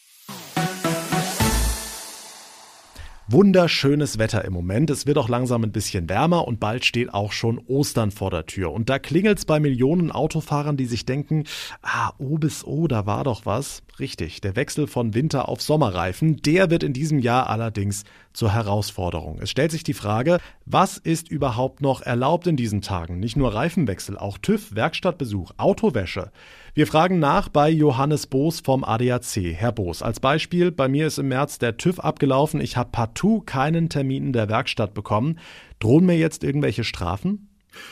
Wunderschönes 3.33 4.19
Wetter 4.19 4.45
im 4.45 4.53
Moment. 4.53 4.91
Es 4.91 5.07
wird 5.07 5.17
auch 5.17 5.29
langsam 5.29 5.63
ein 5.63 5.71
bisschen 5.71 6.09
wärmer 6.09 6.49
und 6.49 6.59
bald 6.59 6.85
steht 6.85 7.15
auch 7.15 7.31
schon 7.31 7.59
Ostern 7.69 8.11
vor 8.11 8.33
der 8.33 8.47
Tür. 8.47 8.73
Und 8.73 8.91
da 8.91 8.99
klingelt's 8.99 9.45
bei 9.45 9.61
Millionen 9.61 10.11
Autofahrern, 10.11 10.77
die 10.77 10.87
sich 10.87 11.07
denken, 11.07 11.45
ah, 11.81 12.11
O 12.19 12.39
bis 12.39 12.65
O, 12.65 12.89
da 12.89 13.07
war 13.07 13.23
doch 13.23 13.47
was. 13.47 13.85
Richtig, 14.01 14.41
der 14.41 14.57
Wechsel 14.57 14.89
von 14.89 15.15
Winter 15.15 15.49
auf 15.49 15.63
Sommerreifen, 15.63 16.39
der 16.39 16.71
wird 16.71 16.83
in 16.83 16.93
diesem 16.93 17.21
Jahr 17.21 17.49
allerdings 17.49 18.03
zur 18.33 18.53
Herausforderung. 18.53 19.39
Es 19.41 19.51
stellt 19.51 19.71
sich 19.71 19.85
die 19.85 19.95
Frage, 19.95 20.41
was 20.67 20.99
ist 20.99 21.31
überhaupt 21.31 21.83
noch 21.83 22.03
erlaubt 22.03 22.49
in 22.49 22.57
diesen 22.57 22.83
Tagen? 22.83 23.21
Nicht 23.21 23.37
nur 23.37 23.55
Reifenwechsel, 23.55 24.19
auch 24.19 24.39
TÜV, 24.39 24.75
Werkstattbesuch, 24.75 25.53
Autowäsche. 25.57 26.33
Wir 26.73 26.87
fragen 26.87 27.19
nach 27.19 27.49
bei 27.49 27.69
Johannes 27.69 28.29
Boos 28.29 28.61
vom 28.61 28.85
ADAC. 28.85 29.55
Herr 29.55 29.73
Boos, 29.73 30.03
als 30.03 30.21
Beispiel, 30.21 30.71
bei 30.71 30.87
mir 30.87 31.09
ist 31.09 31.19
im 31.19 31.27
März 31.27 31.59
der 31.59 31.77
TÜV 31.77 31.99
abgelaufen. 31.99 32.61
Ich 32.61 32.77
habe 32.77 32.91
partout 32.93 33.41
keinen 33.41 33.89
Termin 33.89 34.27
in 34.27 34.33
der 34.33 34.49
Werkstatt 34.49 34.95
bekommen. 34.95 35.41
Drohen 35.81 36.07
mir 36.07 36.17
jetzt 36.17 36.45
irgendwelche 36.45 36.85
Strafen? 36.85 37.50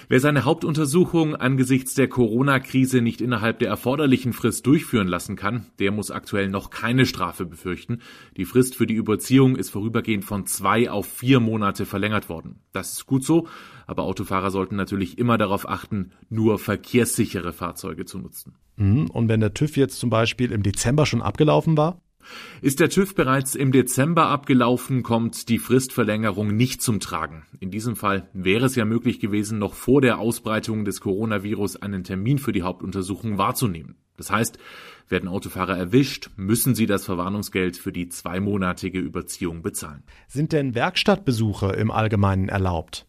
Wer 0.09 0.21
seine 0.21 0.45
Hauptuntersuchung 0.45 1.37
angesichts 1.37 1.95
der 1.95 2.09
Corona-Krise 2.09 3.01
nicht 3.01 3.21
innerhalb 3.21 3.59
der 3.59 3.69
erforderlichen 3.69 4.33
Frist 4.33 4.67
durchführen 4.67 5.09
lassen 5.09 5.37
kann, 5.37 5.67
der 5.79 5.93
muss 5.93 6.11
aktuell 6.11 6.49
noch 6.49 6.71
keine 6.71 7.07
Strafe 7.07 7.47
befürchten. 7.47 8.01
Die 8.37 8.45
Frist 8.45 8.75
für 8.75 8.87
die 8.87 8.95
Überziehung 8.95 9.57
ist 9.57 9.71
vorübergehend 9.71 10.25
von 10.25 10.47
zwei 10.47 10.91
auf 10.91 11.07
vier 11.07 11.41
Monate 11.41 11.87
verlängert 11.87 12.29
worden. 12.29 12.61
Das 12.73 12.93
ist 12.93 13.07
gut 13.07 13.25
so, 13.25 13.49
aber 13.87 14.03
Autofahrer 14.05 14.51
sollten 14.51 14.77
natürlich 14.77 15.19
immer 15.19 15.39
darauf 15.39 15.69
achten, 15.69 16.13
nur 16.29 16.59
verkehrssichere 16.59 17.53
Fahrzeuge 17.53 18.05
zu 18.05 18.19
nutzen. 18.19 18.55
Mhm. 18.77 19.11
Und 19.11 19.29
wenn 19.29 19.41
der 19.41 19.55
TÜV 19.55 19.77
jetzt 19.77 19.99
zum 19.99 20.11
Beispiel 20.11 20.53
im 20.53 20.63
Dezember 20.63 21.07
schon 21.07 21.23
abgelaufen 21.23 21.77
war? 21.77 22.01
Ist 22.61 22.81
der 22.81 22.89
TÜV 22.89 23.15
bereits 23.15 23.55
im 23.55 23.73
Dezember 23.73 24.27
abgelaufen, 24.27 25.03
kommt 25.03 25.49
die 25.49 25.59
Fristverlängerung 25.59 26.55
nicht 26.57 26.83
zum 26.83 27.01
Tragen. 27.01 27.45
In 27.61 27.71
diesem 27.71 27.97
Fall 27.97 28.29
wäre 28.33 28.67
es 28.67 28.75
ja 28.75 28.85
möglich 28.85 29.21
gewesen, 29.21 29.59
noch 29.59 29.75
vor 29.75 30.01
der 30.01 30.19
Ausbreitung 30.19 30.85
des 30.85 31.01
Coronavirus 31.01 31.77
einen 31.77 32.05
Termin 32.05 32.39
für 32.39 32.53
die 32.53 32.63
Hauptuntersuchung 32.63 33.39
wahrzunehmen. 33.39 33.97
Das 34.17 34.31
heißt, 34.31 34.59
werden 35.09 35.29
Autofahrer 35.29 35.77
erwischt, 35.77 36.31
müssen 36.37 36.75
sie 36.75 36.87
das 36.87 37.05
Verwarnungsgeld 37.05 37.77
für 37.77 37.93
die 37.93 38.09
zweimonatige 38.09 38.99
Überziehung 38.99 39.63
bezahlen. 39.63 40.03
Sind 40.27 40.53
denn 40.53 40.75
Werkstattbesuche 40.75 41.69
im 41.73 41.91
Allgemeinen 41.91 42.49
erlaubt? 42.49 43.08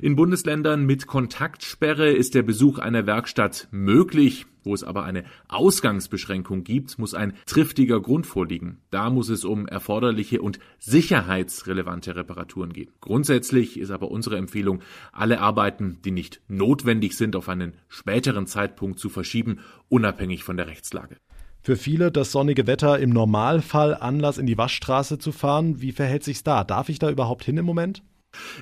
In 0.00 0.16
Bundesländern 0.16 0.84
mit 0.84 1.06
Kontaktsperre 1.06 2.10
ist 2.10 2.34
der 2.34 2.42
Besuch 2.42 2.78
einer 2.78 3.06
Werkstatt 3.06 3.68
möglich. 3.70 4.46
Wo 4.62 4.74
es 4.74 4.82
aber 4.82 5.04
eine 5.04 5.22
Ausgangsbeschränkung 5.46 6.64
gibt, 6.64 6.98
muss 6.98 7.14
ein 7.14 7.34
triftiger 7.46 8.00
Grund 8.00 8.26
vorliegen. 8.26 8.78
Da 8.90 9.10
muss 9.10 9.28
es 9.28 9.44
um 9.44 9.68
erforderliche 9.68 10.42
und 10.42 10.58
sicherheitsrelevante 10.80 12.16
Reparaturen 12.16 12.72
gehen. 12.72 12.90
Grundsätzlich 13.00 13.78
ist 13.78 13.92
aber 13.92 14.10
unsere 14.10 14.36
Empfehlung, 14.36 14.82
alle 15.12 15.40
Arbeiten, 15.40 15.98
die 16.04 16.10
nicht 16.10 16.40
notwendig 16.48 17.16
sind, 17.16 17.36
auf 17.36 17.48
einen 17.48 17.74
späteren 17.88 18.48
Zeitpunkt 18.48 18.98
zu 18.98 19.08
verschieben, 19.08 19.60
unabhängig 19.88 20.42
von 20.42 20.56
der 20.56 20.66
Rechtslage. 20.66 21.16
Für 21.62 21.76
viele 21.76 22.10
das 22.10 22.32
sonnige 22.32 22.66
Wetter 22.66 22.98
im 22.98 23.10
Normalfall 23.10 23.94
Anlass 23.94 24.38
in 24.38 24.46
die 24.46 24.58
Waschstraße 24.58 25.18
zu 25.18 25.30
fahren. 25.30 25.80
Wie 25.80 25.92
verhält 25.92 26.24
sich's 26.24 26.42
da? 26.42 26.64
Darf 26.64 26.88
ich 26.88 26.98
da 26.98 27.08
überhaupt 27.08 27.44
hin 27.44 27.56
im 27.56 27.64
Moment? 27.64 28.02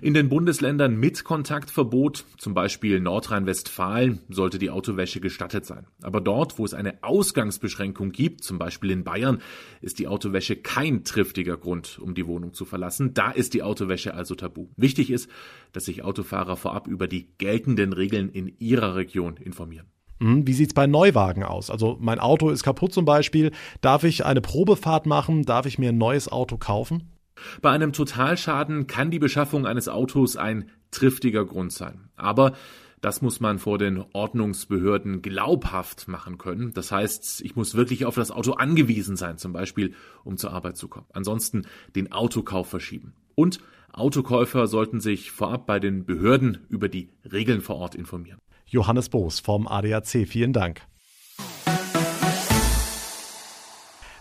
In 0.03 0.15
den 0.15 0.29
Bundesländern 0.29 0.97
mit 0.97 1.25
Kontaktverbot, 1.25 2.25
zum 2.39 2.55
Beispiel 2.55 3.01
Nordrhein-Westfalen, 3.01 4.21
sollte 4.29 4.59
die 4.59 4.71
Autowäsche 4.71 5.21
gestattet 5.21 5.67
sein. 5.67 5.87
Aber 6.03 6.21
dort, 6.21 6.59
wo 6.59 6.65
es 6.65 6.75
eine 6.75 7.03
Ausgangsbeschränkung 7.03 8.13
gibt, 8.13 8.45
zum 8.45 8.59
Beispiel 8.59 8.91
in 8.91 9.05
Bayern, 9.05 9.41
ist 9.81 9.99
die 9.99 10.09
Autowäsche 10.09 10.57
kein 10.57 11.05
triftiger 11.05 11.57
Grund, 11.57 11.99
um 11.99 12.15
die 12.15 12.27
Wohnung 12.27 12.55
zu 12.55 12.65
verlassen. 12.65 13.15
Da 13.15 13.31
ist 13.31 13.55
die 13.55 13.63
Autowäsche 13.63 14.15
also 14.15 14.35
tabu. 14.35 14.69
Wichtig 14.77 15.11
ist, 15.11 15.29
dass 15.73 15.85
sich 15.85 16.05
Autofahrer 16.05 16.57
vorab 16.57 16.87
über 16.87 17.09
die 17.09 17.35
geltenden 17.39 17.93
Regeln 17.93 18.29
in 18.29 18.55
ihrer 18.59 18.97
Region 18.97 19.37
informieren. 19.37 19.87
Hm, 20.21 20.47
wie 20.47 20.53
sieht's 20.53 20.75
bei 20.75 20.87
Neuwagen 20.87 21.43
aus? 21.43 21.71
Also 21.71 21.97
mein 22.01 22.21
Auto 22.21 22.51
ist 22.51 22.63
kaputt 22.63 22.93
zum 22.93 23.05
Beispiel. 23.05 23.51
Darf 23.81 24.05
ich 24.05 24.25
eine 24.25 24.41
Probefahrt 24.41 25.07
machen? 25.07 25.45
Darf 25.45 25.67
ich 25.67 25.79
mir 25.79 25.91
ein 25.91 25.99
neues 25.99 26.31
Auto 26.31 26.57
kaufen? 26.57 27.14
Bei 27.63 27.71
einem 27.71 27.93
Totalschaden 27.93 28.87
kann 28.87 29.11
die 29.11 29.19
Beschaffung 29.19 29.67
eines 29.67 29.89
Autos 29.89 30.37
ein 30.37 30.71
triftiger 30.91 31.45
Grund 31.45 31.73
sein. 31.73 32.09
Aber 32.17 32.53
das 33.01 33.21
muss 33.21 33.39
man 33.39 33.59
vor 33.59 33.77
den 33.77 34.03
Ordnungsbehörden 34.15 35.21
glaubhaft 35.21 36.09
machen 36.09 36.39
können. 36.39 36.73
Das 36.73 36.91
heißt, 36.91 37.43
ich 37.43 37.55
muss 37.55 37.75
wirklich 37.75 38.07
auf 38.07 38.15
das 38.15 38.31
Auto 38.31 38.53
angewiesen 38.53 39.17
sein, 39.17 39.37
zum 39.37 39.53
Beispiel, 39.53 39.93
um 40.25 40.39
zur 40.39 40.53
Arbeit 40.53 40.79
zu 40.79 40.89
kommen. 40.89 41.07
Ansonsten 41.13 41.67
den 41.95 42.13
Autokauf 42.13 42.69
verschieben. 42.69 43.13
Und 43.35 43.59
Autokäufer 43.93 44.67
sollten 44.67 45.01
sich 45.01 45.31
vorab 45.31 45.67
bei 45.67 45.81
den 45.81 46.07
Behörden 46.07 46.67
über 46.69 46.89
die 46.89 47.11
Regeln 47.31 47.61
vor 47.61 47.77
Ort 47.77 47.95
informieren. 47.95 48.39
Johannes 48.67 49.11
Boos 49.11 49.39
vom 49.39 49.69
ADAC, 49.69 50.27
vielen 50.27 50.55
Dank. 50.55 50.81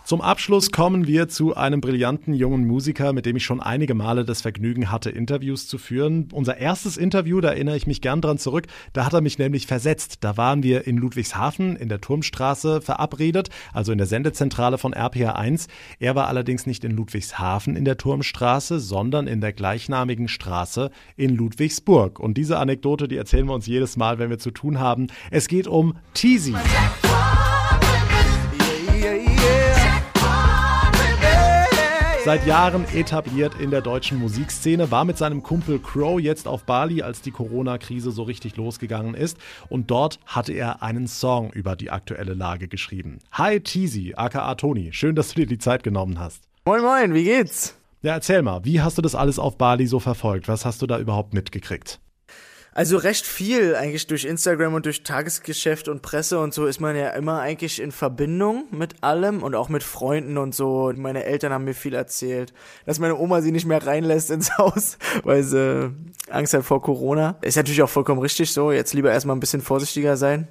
Zum 0.04 0.20
Abschluss 0.20 0.70
kommen 0.70 1.06
wir 1.06 1.28
zu 1.28 1.56
einem 1.56 1.80
brillanten 1.80 2.34
jungen 2.34 2.66
Musiker, 2.66 3.14
mit 3.14 3.24
dem 3.24 3.36
ich 3.36 3.44
schon 3.46 3.62
einige 3.62 3.94
Male 3.94 4.26
das 4.26 4.42
Vergnügen 4.42 4.92
hatte, 4.92 5.08
Interviews 5.08 5.66
zu 5.66 5.78
führen. 5.78 6.28
Unser 6.30 6.58
erstes 6.58 6.98
Interview, 6.98 7.40
da 7.40 7.48
erinnere 7.48 7.78
ich 7.78 7.86
mich 7.86 8.02
gern 8.02 8.20
dran 8.20 8.36
zurück, 8.36 8.66
da 8.92 9.06
hat 9.06 9.14
er 9.14 9.22
mich 9.22 9.38
nämlich 9.38 9.66
versetzt. 9.66 10.18
Da 10.20 10.36
waren 10.36 10.62
wir 10.62 10.86
in 10.86 10.98
Ludwigshafen 10.98 11.76
in 11.76 11.88
der 11.88 12.02
Turmstraße 12.02 12.82
verabredet, 12.82 13.48
also 13.72 13.92
in 13.92 13.98
der 13.98 14.06
Sendezentrale 14.06 14.76
von 14.76 14.92
RPA 14.92 15.36
1. 15.36 15.68
Er 16.00 16.14
war 16.14 16.28
allerdings 16.28 16.66
nicht 16.66 16.84
in 16.84 16.90
Ludwigshafen 16.90 17.74
in 17.74 17.86
der 17.86 17.96
Turmstraße, 17.96 18.80
sondern 18.80 19.26
in 19.26 19.40
der 19.40 19.54
gleichnamigen 19.54 20.28
Straße 20.28 20.90
in 21.16 21.34
Ludwigsburg. 21.34 22.20
Und 22.20 22.36
diese 22.36 22.58
Anekdote, 22.58 23.08
die 23.08 23.16
erzählen 23.16 23.46
wir 23.46 23.54
uns 23.54 23.66
jedes 23.66 23.96
Mal, 23.96 24.18
wenn 24.18 24.28
wir 24.28 24.38
zu 24.38 24.50
tun 24.50 24.80
haben. 24.80 25.06
Es 25.30 25.48
geht 25.48 25.66
um 25.66 25.96
Teasy. 26.12 26.54
Seit 32.24 32.46
Jahren 32.46 32.86
etabliert 32.94 33.60
in 33.60 33.70
der 33.70 33.82
deutschen 33.82 34.18
Musikszene, 34.18 34.90
war 34.90 35.04
mit 35.04 35.18
seinem 35.18 35.42
Kumpel 35.42 35.78
Crow 35.78 36.18
jetzt 36.18 36.48
auf 36.48 36.64
Bali, 36.64 37.02
als 37.02 37.20
die 37.20 37.30
Corona-Krise 37.30 38.12
so 38.12 38.22
richtig 38.22 38.56
losgegangen 38.56 39.12
ist. 39.12 39.36
Und 39.68 39.90
dort 39.90 40.18
hatte 40.24 40.54
er 40.54 40.82
einen 40.82 41.06
Song 41.06 41.50
über 41.50 41.76
die 41.76 41.90
aktuelle 41.90 42.32
Lage 42.32 42.66
geschrieben. 42.66 43.18
Hi 43.32 43.60
Teasy, 43.60 44.14
aka 44.16 44.54
Toni, 44.54 44.94
schön, 44.94 45.14
dass 45.14 45.34
du 45.34 45.42
dir 45.42 45.46
die 45.46 45.58
Zeit 45.58 45.82
genommen 45.82 46.18
hast. 46.18 46.44
Moin 46.64 46.80
Moin, 46.80 47.12
wie 47.12 47.24
geht's? 47.24 47.76
Ja, 48.00 48.14
erzähl 48.14 48.40
mal, 48.40 48.64
wie 48.64 48.80
hast 48.80 48.96
du 48.96 49.02
das 49.02 49.14
alles 49.14 49.38
auf 49.38 49.58
Bali 49.58 49.86
so 49.86 50.00
verfolgt? 50.00 50.48
Was 50.48 50.64
hast 50.64 50.80
du 50.80 50.86
da 50.86 50.98
überhaupt 50.98 51.34
mitgekriegt? 51.34 52.00
Also 52.76 52.96
recht 52.96 53.24
viel 53.24 53.76
eigentlich 53.76 54.08
durch 54.08 54.24
Instagram 54.24 54.74
und 54.74 54.84
durch 54.84 55.04
Tagesgeschäft 55.04 55.86
und 55.86 56.02
Presse 56.02 56.40
und 56.40 56.52
so 56.52 56.66
ist 56.66 56.80
man 56.80 56.96
ja 56.96 57.10
immer 57.10 57.40
eigentlich 57.40 57.80
in 57.80 57.92
Verbindung 57.92 58.64
mit 58.72 59.04
allem 59.04 59.44
und 59.44 59.54
auch 59.54 59.68
mit 59.68 59.84
Freunden 59.84 60.38
und 60.38 60.56
so. 60.56 60.92
Meine 60.96 61.22
Eltern 61.22 61.52
haben 61.52 61.64
mir 61.64 61.74
viel 61.74 61.94
erzählt, 61.94 62.52
dass 62.84 62.98
meine 62.98 63.16
Oma 63.16 63.42
sie 63.42 63.52
nicht 63.52 63.64
mehr 63.64 63.86
reinlässt 63.86 64.32
ins 64.32 64.58
Haus, 64.58 64.98
weil 65.22 65.44
sie 65.44 65.94
Angst 66.28 66.52
hat 66.52 66.64
vor 66.64 66.82
Corona. 66.82 67.36
Ist 67.42 67.56
natürlich 67.56 67.80
auch 67.80 67.88
vollkommen 67.88 68.20
richtig 68.20 68.52
so. 68.52 68.72
Jetzt 68.72 68.92
lieber 68.92 69.12
erstmal 69.12 69.36
ein 69.36 69.40
bisschen 69.40 69.62
vorsichtiger 69.62 70.16
sein. 70.16 70.48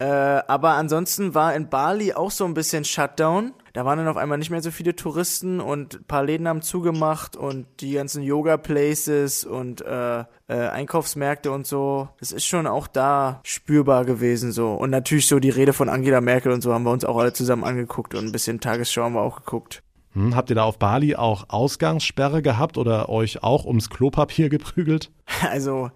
Äh, 0.00 0.04
aber 0.04 0.70
ansonsten 0.70 1.34
war 1.34 1.54
in 1.54 1.68
Bali 1.68 2.14
auch 2.14 2.30
so 2.30 2.46
ein 2.46 2.54
bisschen 2.54 2.84
Shutdown. 2.84 3.52
Da 3.74 3.84
waren 3.84 3.98
dann 3.98 4.08
auf 4.08 4.16
einmal 4.16 4.38
nicht 4.38 4.50
mehr 4.50 4.62
so 4.62 4.70
viele 4.70 4.96
Touristen 4.96 5.60
und 5.60 5.94
ein 5.94 6.04
paar 6.04 6.24
Läden 6.24 6.48
haben 6.48 6.62
zugemacht 6.62 7.36
und 7.36 7.66
die 7.80 7.92
ganzen 7.92 8.22
Yoga-Places 8.22 9.44
und 9.44 9.82
äh, 9.82 10.20
äh, 10.20 10.24
Einkaufsmärkte 10.48 11.52
und 11.52 11.66
so. 11.66 12.08
Das 12.18 12.32
ist 12.32 12.46
schon 12.46 12.66
auch 12.66 12.86
da 12.86 13.40
spürbar 13.44 14.06
gewesen 14.06 14.52
so. 14.52 14.72
Und 14.72 14.88
natürlich 14.88 15.28
so 15.28 15.38
die 15.38 15.50
Rede 15.50 15.74
von 15.74 15.90
Angela 15.90 16.22
Merkel 16.22 16.50
und 16.50 16.62
so 16.62 16.72
haben 16.72 16.84
wir 16.84 16.92
uns 16.92 17.04
auch 17.04 17.18
alle 17.18 17.34
zusammen 17.34 17.64
angeguckt 17.64 18.14
und 18.14 18.24
ein 18.24 18.32
bisschen 18.32 18.58
Tagesschau 18.58 19.02
haben 19.02 19.14
wir 19.14 19.22
auch 19.22 19.44
geguckt. 19.44 19.82
Hm, 20.14 20.34
habt 20.34 20.48
ihr 20.48 20.56
da 20.56 20.64
auf 20.64 20.78
Bali 20.78 21.14
auch 21.14 21.44
Ausgangssperre 21.48 22.40
gehabt 22.40 22.78
oder 22.78 23.10
euch 23.10 23.42
auch 23.42 23.66
ums 23.66 23.90
Klopapier 23.90 24.48
geprügelt? 24.48 25.10
Also 25.50 25.90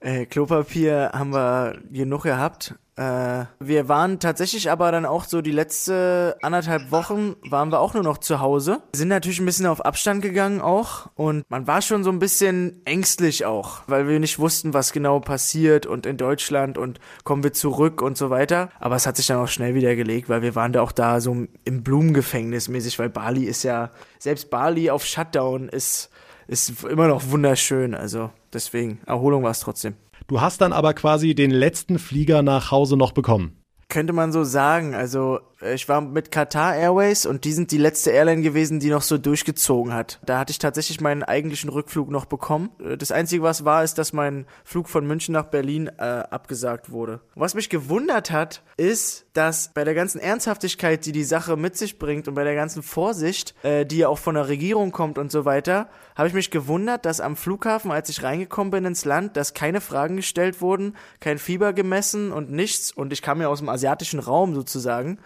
äh, 0.00 0.26
Klopapier 0.26 1.12
haben 1.14 1.32
wir 1.32 1.78
genug 1.90 2.24
gehabt. 2.24 2.74
Äh, 2.98 3.46
wir 3.60 3.88
waren 3.88 4.18
tatsächlich 4.18 4.72
aber 4.72 4.90
dann 4.90 5.06
auch 5.06 5.24
so 5.24 5.40
die 5.40 5.52
letzte 5.52 6.36
anderthalb 6.42 6.90
Wochen 6.90 7.36
waren 7.48 7.70
wir 7.70 7.78
auch 7.78 7.94
nur 7.94 8.02
noch 8.02 8.18
zu 8.18 8.40
Hause. 8.40 8.82
Sind 8.92 9.06
natürlich 9.06 9.38
ein 9.38 9.46
bisschen 9.46 9.66
auf 9.66 9.84
Abstand 9.84 10.20
gegangen 10.20 10.60
auch 10.60 11.08
und 11.14 11.48
man 11.48 11.68
war 11.68 11.80
schon 11.80 12.02
so 12.02 12.10
ein 12.10 12.18
bisschen 12.18 12.82
ängstlich 12.84 13.44
auch, 13.44 13.82
weil 13.86 14.08
wir 14.08 14.18
nicht 14.18 14.40
wussten, 14.40 14.74
was 14.74 14.92
genau 14.92 15.20
passiert 15.20 15.86
und 15.86 16.06
in 16.06 16.16
Deutschland 16.16 16.76
und 16.76 16.98
kommen 17.22 17.44
wir 17.44 17.52
zurück 17.52 18.02
und 18.02 18.18
so 18.18 18.30
weiter. 18.30 18.70
Aber 18.80 18.96
es 18.96 19.06
hat 19.06 19.16
sich 19.16 19.28
dann 19.28 19.38
auch 19.38 19.48
schnell 19.48 19.76
wieder 19.76 19.94
gelegt, 19.94 20.28
weil 20.28 20.42
wir 20.42 20.56
waren 20.56 20.72
da 20.72 20.82
auch 20.82 20.92
da 20.92 21.20
so 21.20 21.46
im 21.64 21.82
Blumengefängnis 21.84 22.66
mäßig, 22.66 22.98
weil 22.98 23.10
Bali 23.10 23.44
ist 23.44 23.62
ja, 23.62 23.90
selbst 24.18 24.50
Bali 24.50 24.90
auf 24.90 25.04
Shutdown 25.04 25.68
ist, 25.68 26.10
ist 26.48 26.82
immer 26.82 27.06
noch 27.06 27.30
wunderschön. 27.30 27.94
Also 27.94 28.30
deswegen, 28.52 29.00
Erholung 29.06 29.44
war 29.44 29.52
es 29.52 29.60
trotzdem. 29.60 29.94
Du 30.28 30.42
hast 30.42 30.60
dann 30.60 30.74
aber 30.74 30.92
quasi 30.92 31.34
den 31.34 31.50
letzten 31.50 31.98
Flieger 31.98 32.42
nach 32.42 32.70
Hause 32.70 32.98
noch 32.98 33.12
bekommen. 33.12 33.57
Könnte 33.88 34.12
man 34.12 34.32
so 34.32 34.44
sagen. 34.44 34.94
Also 34.94 35.40
äh, 35.62 35.74
ich 35.74 35.88
war 35.88 36.00
mit 36.00 36.30
Qatar 36.30 36.76
Airways 36.76 37.26
und 37.26 37.44
die 37.44 37.52
sind 37.52 37.70
die 37.70 37.78
letzte 37.78 38.10
Airline 38.10 38.42
gewesen, 38.42 38.80
die 38.80 38.90
noch 38.90 39.02
so 39.02 39.18
durchgezogen 39.18 39.94
hat. 39.94 40.20
Da 40.24 40.38
hatte 40.38 40.50
ich 40.50 40.58
tatsächlich 40.58 41.00
meinen 41.00 41.22
eigentlichen 41.22 41.70
Rückflug 41.70 42.10
noch 42.10 42.26
bekommen. 42.26 42.70
Äh, 42.80 42.96
das 42.96 43.12
Einzige, 43.12 43.42
was 43.42 43.64
war, 43.64 43.84
ist, 43.84 43.98
dass 43.98 44.12
mein 44.12 44.46
Flug 44.64 44.88
von 44.88 45.06
München 45.06 45.32
nach 45.32 45.46
Berlin 45.46 45.90
äh, 45.98 46.02
abgesagt 46.02 46.90
wurde. 46.90 47.20
Was 47.34 47.54
mich 47.54 47.70
gewundert 47.70 48.30
hat, 48.30 48.62
ist, 48.76 49.26
dass 49.32 49.72
bei 49.72 49.84
der 49.84 49.94
ganzen 49.94 50.20
Ernsthaftigkeit, 50.20 51.06
die 51.06 51.12
die 51.12 51.24
Sache 51.24 51.56
mit 51.56 51.76
sich 51.76 51.98
bringt 51.98 52.28
und 52.28 52.34
bei 52.34 52.44
der 52.44 52.54
ganzen 52.54 52.82
Vorsicht, 52.82 53.54
äh, 53.62 53.86
die 53.86 53.98
ja 53.98 54.08
auch 54.08 54.18
von 54.18 54.34
der 54.34 54.48
Regierung 54.48 54.92
kommt 54.92 55.18
und 55.18 55.30
so 55.30 55.44
weiter, 55.44 55.88
habe 56.16 56.28
ich 56.28 56.34
mich 56.34 56.50
gewundert, 56.50 57.04
dass 57.04 57.20
am 57.20 57.36
Flughafen, 57.36 57.92
als 57.92 58.08
ich 58.08 58.22
reingekommen 58.22 58.72
bin 58.72 58.84
ins 58.84 59.04
Land, 59.04 59.36
dass 59.36 59.54
keine 59.54 59.80
Fragen 59.80 60.16
gestellt 60.16 60.60
wurden, 60.60 60.96
kein 61.20 61.38
Fieber 61.38 61.72
gemessen 61.72 62.32
und 62.32 62.50
nichts. 62.50 62.90
Und 62.90 63.12
ich 63.12 63.22
kam 63.22 63.40
ja 63.40 63.46
aus 63.46 63.60
dem 63.60 63.68
asiatischen 63.78 64.20
Raum 64.20 64.54
sozusagen. 64.54 65.18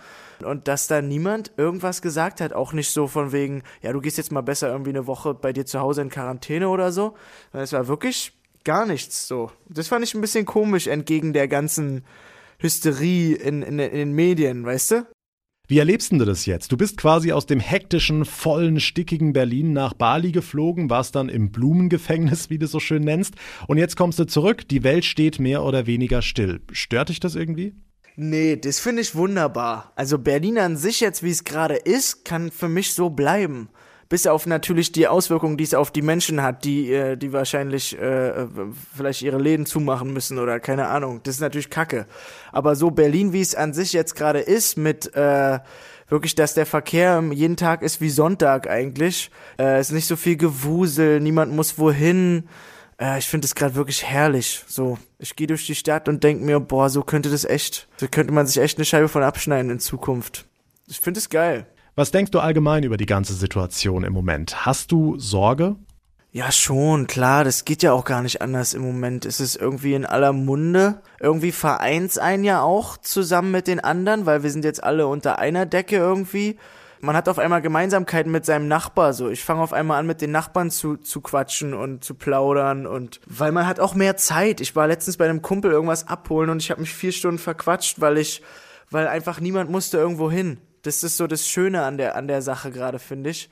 Und 0.45 0.69
dass 0.69 0.87
da 0.87 1.03
niemand 1.03 1.53
irgendwas 1.57 2.03
gesagt 2.03 2.41
hat, 2.41 2.53
auch 2.53 2.73
nicht 2.73 2.91
so 2.91 3.07
von 3.07 3.33
wegen, 3.33 3.63
ja, 3.81 3.93
du 3.93 4.01
gehst 4.01 4.19
jetzt 4.19 4.33
mal 4.33 4.41
besser 4.43 4.71
irgendwie 4.71 4.91
eine 4.91 5.07
Woche 5.07 5.35
bei 5.35 5.53
dir 5.53 5.67
zu 5.67 5.81
Hause 5.81 6.03
in 6.03 6.11
Quarantäne 6.11 6.69
oder 6.69 6.93
so. 6.93 7.15
Es 7.53 7.73
war 7.73 7.89
wirklich 7.89 8.33
gar 8.65 8.87
nichts 8.87 9.27
so. 9.27 9.51
Das 9.69 9.89
fand 9.89 10.05
ich 10.05 10.15
ein 10.15 10.21
bisschen 10.21 10.45
komisch 10.45 10.87
entgegen 10.87 11.33
der 11.33 11.49
ganzen 11.49 12.05
Hysterie 12.59 13.35
in, 13.35 13.63
in, 13.63 13.79
in 13.79 13.97
den 13.97 14.13
Medien, 14.13 14.65
weißt 14.65 14.91
du? 14.93 15.07
Wie 15.69 15.79
erlebst 15.79 16.13
du 16.13 16.19
das 16.19 16.45
jetzt? 16.45 16.71
Du 16.73 16.77
bist 16.77 16.99
quasi 16.99 17.33
aus 17.33 17.47
dem 17.47 17.61
hektischen, 17.61 18.25
vollen, 18.25 18.79
stickigen 18.79 19.33
Berlin 19.33 19.73
nach 19.73 19.95
Bali 19.95 20.33
geflogen, 20.33 20.91
warst 20.91 21.15
dann 21.15 21.29
im 21.29 21.51
Blumengefängnis, 21.51 22.51
wie 22.51 22.59
du 22.59 22.67
so 22.67 22.79
schön 22.79 23.05
nennst, 23.05 23.35
und 23.69 23.79
jetzt 23.79 23.97
kommst 23.97 24.19
du 24.19 24.27
zurück, 24.27 24.69
die 24.69 24.83
Welt 24.83 25.05
steht 25.05 25.39
mehr 25.39 25.63
oder 25.63 25.87
weniger 25.87 26.21
still. 26.21 26.61
Stört 26.73 27.09
dich 27.09 27.21
das 27.21 27.37
irgendwie? 27.37 27.75
Nee, 28.17 28.57
das 28.57 28.79
finde 28.79 29.03
ich 29.03 29.15
wunderbar. 29.15 29.93
Also 29.97 30.19
Berlin 30.19 30.59
an 30.59 30.77
sich 30.77 31.01
jetzt, 31.01 31.23
wie 31.23 31.31
es 31.31 31.45
gerade 31.45 31.77
ist, 31.77 32.25
kann 32.25 32.51
für 32.51 32.69
mich 32.69 32.95
so 32.95 33.11
bleiben 33.11 33.69
bis 34.13 34.27
auf 34.27 34.45
natürlich 34.45 34.93
die 34.93 35.09
Auswirkungen, 35.09 35.57
die 35.57 35.65
es 35.65 35.73
auf 35.73 35.91
die 35.91 36.03
Menschen 36.03 36.43
hat, 36.43 36.67
die, 36.67 36.93
äh, 36.93 37.17
die 37.17 37.33
wahrscheinlich 37.33 37.99
äh, 37.99 38.47
vielleicht 38.95 39.23
ihre 39.23 39.39
Läden 39.39 39.65
zumachen 39.65 40.13
müssen 40.13 40.39
oder 40.39 40.61
keine 40.61 40.89
Ahnung. 40.89 41.21
Das 41.23 41.37
ist 41.37 41.41
natürlich 41.41 41.71
Kacke. 41.71 42.05
Aber 42.53 42.77
so 42.77 42.91
Berlin, 42.91 43.33
wie 43.33 43.41
es 43.41 43.55
an 43.55 43.73
sich 43.73 43.95
jetzt 43.95 44.15
gerade 44.15 44.41
ist, 44.41 44.77
mit 44.77 45.17
äh, 45.17 45.61
wirklich, 46.11 46.35
dass 46.35 46.53
der 46.53 46.67
Verkehr 46.67 47.25
jeden 47.33 47.57
Tag 47.57 47.81
ist 47.81 48.03
wie 48.03 48.11
Sonntag 48.11 48.69
eigentlich, 48.69 49.31
äh, 49.59 49.81
ist 49.81 49.93
nicht 49.93 50.07
so 50.07 50.17
viel 50.17 50.37
Gewusel, 50.37 51.19
niemand 51.19 51.55
muss 51.55 51.79
wohin. 51.79 52.51
Äh, 53.03 53.19
ich 53.19 53.27
finde 53.27 53.47
es 53.47 53.55
gerade 53.55 53.75
wirklich 53.75 54.05
herrlich. 54.05 54.63
So, 54.69 54.99
ich 55.19 55.35
gehe 55.35 55.49
durch 55.49 55.67
die 55.67 55.75
Stadt 55.75 56.09
und 56.09 56.23
denke 56.23 56.45
mir, 56.45 56.61
boah, 56.61 56.89
so 56.89 57.03
könnte 57.03 57.31
das 57.31 57.45
echt, 57.45 57.89
so 57.97 58.07
könnte 58.09 58.33
man 58.33 58.47
sich 58.47 58.63
echt 58.63 58.79
eine 58.79 58.85
Scheibe 58.85 59.09
von 59.09 59.23
abschneiden 59.23 59.71
in 59.71 59.81
Zukunft. 59.81 60.47
Ich 60.87 61.01
finde 61.01 61.19
es 61.19 61.29
geil. 61.29 61.67
Was 61.97 62.11
denkst 62.11 62.31
du 62.31 62.39
allgemein 62.39 62.85
über 62.85 62.97
die 62.97 63.07
ganze 63.07 63.35
Situation 63.35 64.05
im 64.05 64.13
Moment? 64.13 64.65
Hast 64.65 64.93
du 64.93 65.19
Sorge? 65.19 65.77
Ja, 66.31 66.51
schon, 66.51 67.07
klar, 67.09 67.45
das 67.45 67.67
geht 67.67 67.83
ja 67.83 67.93
auch 67.93 68.07
gar 68.07 68.23
nicht 68.23 68.41
anders 68.41 68.73
im 68.73 68.81
Moment. 68.81 69.27
Es 69.27 69.39
ist 69.39 69.57
irgendwie 69.57 69.93
in 69.93 70.07
aller 70.07 70.33
Munde. 70.33 71.03
Irgendwie 71.21 71.53
vereint's 71.53 72.17
einen 72.17 72.45
ja 72.45 72.63
auch 72.63 72.97
zusammen 72.97 73.51
mit 73.51 73.67
den 73.67 73.81
anderen, 73.81 74.25
weil 74.25 74.43
wir 74.43 74.51
sind 74.51 74.65
jetzt 74.65 74.83
alle 74.83 75.07
unter 75.07 75.39
einer 75.39 75.67
Decke 75.67 75.97
irgendwie. 75.97 76.57
Man 77.05 77.17
hat 77.17 77.29
auf 77.29 77.41
einmal 77.41 77.61
Gemeinsamkeiten 77.61 78.31
mit 78.31 78.47
seinem 78.47 78.69
Nachbar, 78.69 79.13
so. 79.13 79.29
Ich 79.29 79.43
fange 79.43 79.61
auf 79.61 79.73
einmal 79.73 79.99
an, 79.99 80.07
mit 80.07 80.21
den 80.21 80.31
Nachbarn 80.31 80.71
zu, 80.71 80.97
zu 80.97 81.21
quatschen 81.21 81.75
und 81.75 82.05
zu 82.05 82.15
plaudern 82.15 82.87
und, 82.87 83.21
weil 83.27 83.51
man 83.51 83.67
hat 83.67 83.81
auch 83.81 83.97
mehr 83.97 84.17
Zeit. 84.17 84.61
Ich 84.61 84.77
war 84.77 84.87
letztens 84.87 85.17
bei 85.17 85.25
einem 85.25 85.43
Kumpel 85.43 85.73
irgendwas 85.73 86.07
abholen 86.07 86.49
und 86.49 86.63
ich 86.63 86.71
habe 86.71 86.81
mich 86.81 86.95
vier 86.95 87.11
Stunden 87.11 87.41
verquatscht, 87.41 88.01
weil 88.01 88.19
ich, 88.19 88.41
weil 88.89 89.09
einfach 89.09 89.41
niemand 89.41 89.69
musste 89.69 89.99
irgendwo 89.99 90.31
hin. 90.31 90.59
Das 90.83 91.03
ist 91.03 91.17
so 91.17 91.27
das 91.27 91.49
Schöne 91.49 91.83
an 91.83 91.99
der, 91.99 92.15
an 92.15 92.29
der 92.29 92.41
Sache 92.41 92.71
gerade, 92.71 93.01
finde 93.01 93.31
ich. 93.31 93.51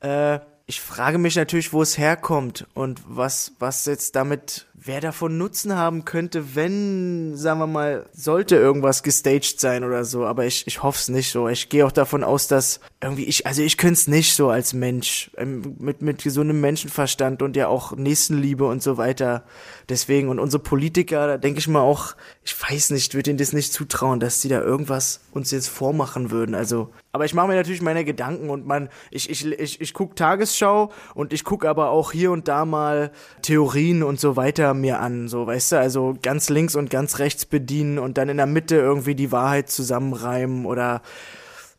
Äh, 0.00 0.38
ich 0.70 0.82
frage 0.82 1.16
mich 1.16 1.34
natürlich, 1.34 1.72
wo 1.72 1.80
es 1.80 1.96
herkommt 1.96 2.66
und 2.74 3.00
was, 3.08 3.52
was 3.58 3.86
jetzt 3.86 4.14
damit, 4.16 4.66
wer 4.74 5.00
davon 5.00 5.38
Nutzen 5.38 5.74
haben 5.74 6.04
könnte, 6.04 6.54
wenn, 6.54 7.34
sagen 7.38 7.60
wir 7.60 7.66
mal, 7.66 8.04
sollte 8.12 8.56
irgendwas 8.56 9.02
gestaged 9.02 9.60
sein 9.60 9.82
oder 9.82 10.04
so. 10.04 10.26
Aber 10.26 10.44
ich, 10.44 10.66
ich 10.66 10.82
hoffe 10.82 10.98
es 10.98 11.08
nicht 11.08 11.32
so. 11.32 11.48
Ich 11.48 11.70
gehe 11.70 11.86
auch 11.86 11.90
davon 11.90 12.22
aus, 12.22 12.48
dass 12.48 12.80
irgendwie 13.00 13.24
ich, 13.24 13.46
also 13.46 13.62
ich 13.62 13.78
könnte 13.78 13.94
es 13.94 14.08
nicht 14.08 14.34
so 14.34 14.50
als 14.50 14.74
Mensch, 14.74 15.30
ähm, 15.38 15.74
mit, 15.78 16.02
mit 16.02 16.22
gesundem 16.22 16.60
Menschenverstand 16.60 17.40
und 17.40 17.56
ja 17.56 17.68
auch 17.68 17.96
Nächstenliebe 17.96 18.66
und 18.66 18.82
so 18.82 18.98
weiter. 18.98 19.44
Deswegen, 19.88 20.28
und 20.28 20.38
unsere 20.38 20.62
Politiker, 20.62 21.26
da 21.26 21.38
denke 21.38 21.60
ich 21.60 21.68
mal 21.68 21.80
auch, 21.80 22.14
ich 22.44 22.54
weiß 22.60 22.90
nicht, 22.90 23.14
würde 23.14 23.30
ihnen 23.30 23.38
das 23.38 23.54
nicht 23.54 23.72
zutrauen, 23.72 24.20
dass 24.20 24.40
die 24.40 24.48
da 24.48 24.60
irgendwas 24.60 25.20
uns 25.32 25.50
jetzt 25.50 25.68
vormachen 25.68 26.30
würden. 26.30 26.54
Also, 26.54 26.90
aber 27.10 27.24
ich 27.24 27.32
mache 27.32 27.48
mir 27.48 27.54
natürlich 27.54 27.80
meine 27.80 28.04
Gedanken 28.04 28.50
und 28.50 28.66
man, 28.66 28.90
ich, 29.10 29.30
ich, 29.30 29.46
ich, 29.46 29.80
ich 29.80 29.94
gucke 29.94 30.14
Tagesschau 30.14 30.92
und 31.14 31.32
ich 31.32 31.42
gucke 31.42 31.68
aber 31.70 31.88
auch 31.88 32.12
hier 32.12 32.32
und 32.32 32.48
da 32.48 32.66
mal 32.66 33.12
Theorien 33.40 34.02
und 34.02 34.20
so 34.20 34.36
weiter 34.36 34.74
mir 34.74 35.00
an, 35.00 35.28
so, 35.28 35.46
weißt 35.46 35.72
du, 35.72 35.78
also 35.78 36.18
ganz 36.20 36.50
links 36.50 36.74
und 36.74 36.90
ganz 36.90 37.18
rechts 37.18 37.46
bedienen 37.46 37.98
und 37.98 38.18
dann 38.18 38.28
in 38.28 38.36
der 38.36 38.46
Mitte 38.46 38.76
irgendwie 38.76 39.14
die 39.14 39.32
Wahrheit 39.32 39.70
zusammenreimen 39.70 40.66
oder 40.66 41.00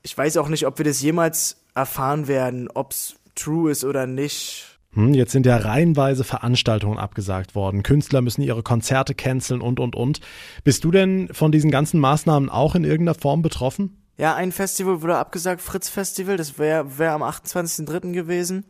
ich 0.01 0.17
weiß 0.17 0.37
auch 0.37 0.47
nicht, 0.47 0.65
ob 0.65 0.79
wir 0.79 0.85
das 0.85 1.01
jemals 1.01 1.57
erfahren 1.75 2.27
werden, 2.27 2.69
ob's 2.73 3.15
true 3.35 3.71
ist 3.71 3.83
oder 3.83 4.07
nicht. 4.07 4.78
Hm, 4.93 5.13
jetzt 5.13 5.31
sind 5.31 5.45
ja 5.45 5.57
reihenweise 5.57 6.23
Veranstaltungen 6.23 6.97
abgesagt 6.97 7.53
worden. 7.53 7.83
Künstler 7.83 8.21
müssen 8.21 8.41
ihre 8.41 8.63
Konzerte 8.63 9.13
canceln 9.13 9.61
und, 9.61 9.79
und, 9.79 9.95
und. 9.95 10.19
Bist 10.63 10.83
du 10.83 10.91
denn 10.91 11.29
von 11.31 11.51
diesen 11.51 11.69
ganzen 11.69 11.99
Maßnahmen 11.99 12.49
auch 12.49 12.75
in 12.75 12.83
irgendeiner 12.83 13.17
Form 13.19 13.41
betroffen? 13.41 13.95
Ja, 14.17 14.35
ein 14.35 14.51
Festival 14.51 15.01
wurde 15.01 15.17
abgesagt, 15.17 15.61
Fritz 15.61 15.89
Festival, 15.89 16.35
das 16.35 16.59
wäre 16.59 16.97
wär 16.97 17.13
am 17.13 17.23
28.03. 17.23 18.11
gewesen. 18.11 18.65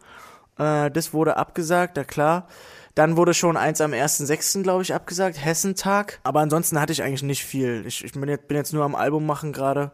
Äh, 0.59 0.91
das 0.91 1.13
wurde 1.13 1.37
abgesagt, 1.37 1.97
ja 1.97 2.03
klar. 2.03 2.47
Dann 2.93 3.15
wurde 3.17 3.33
schon 3.33 3.55
eins 3.55 3.81
am 3.81 3.91
1.6., 3.91 4.61
glaube 4.61 4.83
ich, 4.83 4.93
abgesagt, 4.93 5.43
Hessentag. 5.43 6.19
Aber 6.23 6.41
ansonsten 6.41 6.79
hatte 6.79 6.91
ich 6.91 7.01
eigentlich 7.01 7.23
nicht 7.23 7.45
viel. 7.45 7.83
Ich, 7.87 8.03
ich 8.03 8.11
bin, 8.11 8.27
jetzt, 8.27 8.47
bin 8.47 8.57
jetzt 8.57 8.73
nur 8.73 8.83
am 8.83 8.93
Album 8.93 9.25
machen 9.25 9.53
gerade. 9.53 9.91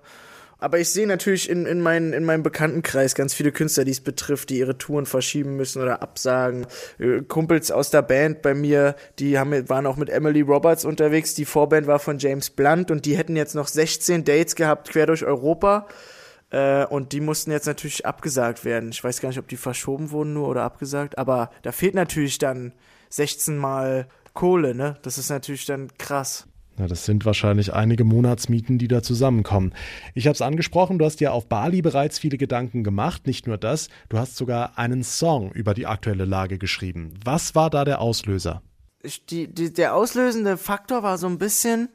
Aber 0.57 0.79
ich 0.79 0.89
sehe 0.89 1.05
natürlich 1.05 1.49
in, 1.49 1.65
in, 1.65 1.81
mein, 1.81 2.13
in 2.13 2.23
meinem 2.23 2.43
Bekanntenkreis 2.43 3.13
ganz 3.13 3.33
viele 3.33 3.51
Künstler, 3.51 3.83
die 3.83 3.91
es 3.91 4.01
betrifft, 4.01 4.49
die 4.49 4.59
ihre 4.59 4.77
Touren 4.77 5.05
verschieben 5.05 5.57
müssen 5.57 5.81
oder 5.81 6.01
absagen. 6.01 6.65
Äh, 6.97 7.21
Kumpels 7.21 7.71
aus 7.71 7.89
der 7.89 8.01
Band 8.01 8.41
bei 8.41 8.53
mir, 8.53 8.95
die 9.19 9.37
haben, 9.37 9.67
waren 9.69 9.85
auch 9.85 9.97
mit 9.97 10.09
Emily 10.09 10.41
Roberts 10.41 10.85
unterwegs. 10.85 11.33
Die 11.33 11.45
Vorband 11.45 11.87
war 11.87 11.99
von 11.99 12.19
James 12.19 12.49
Blunt 12.49 12.89
und 12.89 13.05
die 13.05 13.17
hätten 13.17 13.35
jetzt 13.35 13.55
noch 13.55 13.67
16 13.67 14.23
Dates 14.23 14.55
gehabt 14.55 14.89
quer 14.89 15.07
durch 15.07 15.25
Europa. 15.25 15.87
Äh, 16.51 16.85
und 16.85 17.11
die 17.11 17.21
mussten 17.21 17.51
jetzt 17.51 17.67
natürlich 17.67 18.05
abgesagt 18.05 18.63
werden. 18.63 18.89
Ich 18.89 19.03
weiß 19.03 19.19
gar 19.19 19.29
nicht, 19.29 19.39
ob 19.39 19.47
die 19.47 19.57
verschoben 19.57 20.11
wurden 20.11 20.33
nur 20.33 20.47
oder 20.47 20.63
abgesagt. 20.63 21.17
Aber 21.17 21.51
da 21.63 21.71
fehlt 21.71 21.95
natürlich 21.95 22.37
dann 22.37 22.73
16 23.09 23.57
Mal 23.57 24.07
Kohle, 24.33 24.75
ne? 24.75 24.97
Das 25.01 25.17
ist 25.17 25.29
natürlich 25.29 25.65
dann 25.65 25.89
krass. 25.97 26.47
Ja, 26.77 26.87
das 26.87 27.05
sind 27.05 27.25
wahrscheinlich 27.25 27.73
einige 27.73 28.03
Monatsmieten, 28.03 28.77
die 28.77 28.89
da 28.89 29.01
zusammenkommen. 29.01 29.73
Ich 30.13 30.27
habe 30.27 30.33
es 30.33 30.41
angesprochen, 30.41 30.99
du 30.99 31.05
hast 31.05 31.21
ja 31.21 31.31
auf 31.31 31.47
Bali 31.47 31.81
bereits 31.81 32.19
viele 32.19 32.37
Gedanken 32.37 32.83
gemacht. 32.83 33.27
Nicht 33.27 33.47
nur 33.47 33.57
das, 33.57 33.87
du 34.09 34.17
hast 34.17 34.35
sogar 34.35 34.77
einen 34.77 35.03
Song 35.03 35.51
über 35.51 35.73
die 35.73 35.87
aktuelle 35.87 36.25
Lage 36.25 36.57
geschrieben. 36.57 37.13
Was 37.23 37.55
war 37.55 37.69
da 37.69 37.85
der 37.85 38.01
Auslöser? 38.01 38.61
Die, 39.29 39.47
die, 39.47 39.71
der 39.71 39.95
auslösende 39.95 40.57
Faktor 40.57 41.03
war 41.03 41.17
so 41.17 41.27
ein 41.27 41.37
bisschen, 41.37 41.89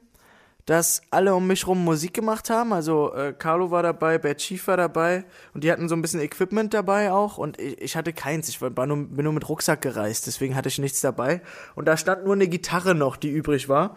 dass 0.64 1.02
alle 1.10 1.34
um 1.34 1.46
mich 1.46 1.66
rum 1.66 1.84
Musik 1.84 2.14
gemacht 2.14 2.48
haben. 2.48 2.72
Also 2.72 3.12
äh, 3.12 3.34
Carlo 3.36 3.70
war 3.70 3.82
dabei, 3.82 4.18
Bad 4.18 4.38
Chief 4.38 4.66
war 4.66 4.76
dabei 4.76 5.24
und 5.52 5.64
die 5.64 5.72
hatten 5.72 5.88
so 5.88 5.96
ein 5.96 6.02
bisschen 6.02 6.20
Equipment 6.20 6.72
dabei 6.72 7.12
auch 7.12 7.38
und 7.38 7.60
ich, 7.60 7.80
ich 7.80 7.96
hatte 7.96 8.12
keins. 8.12 8.48
Ich 8.48 8.62
war 8.62 8.86
nur, 8.86 9.08
bin 9.08 9.24
nur 9.24 9.32
mit 9.32 9.48
Rucksack 9.48 9.82
gereist, 9.82 10.26
deswegen 10.26 10.54
hatte 10.54 10.68
ich 10.68 10.78
nichts 10.78 11.00
dabei. 11.00 11.42
Und 11.74 11.86
da 11.86 11.96
stand 11.96 12.24
nur 12.24 12.34
eine 12.34 12.48
Gitarre 12.48 12.94
noch, 12.94 13.16
die 13.16 13.30
übrig 13.30 13.68
war. 13.68 13.96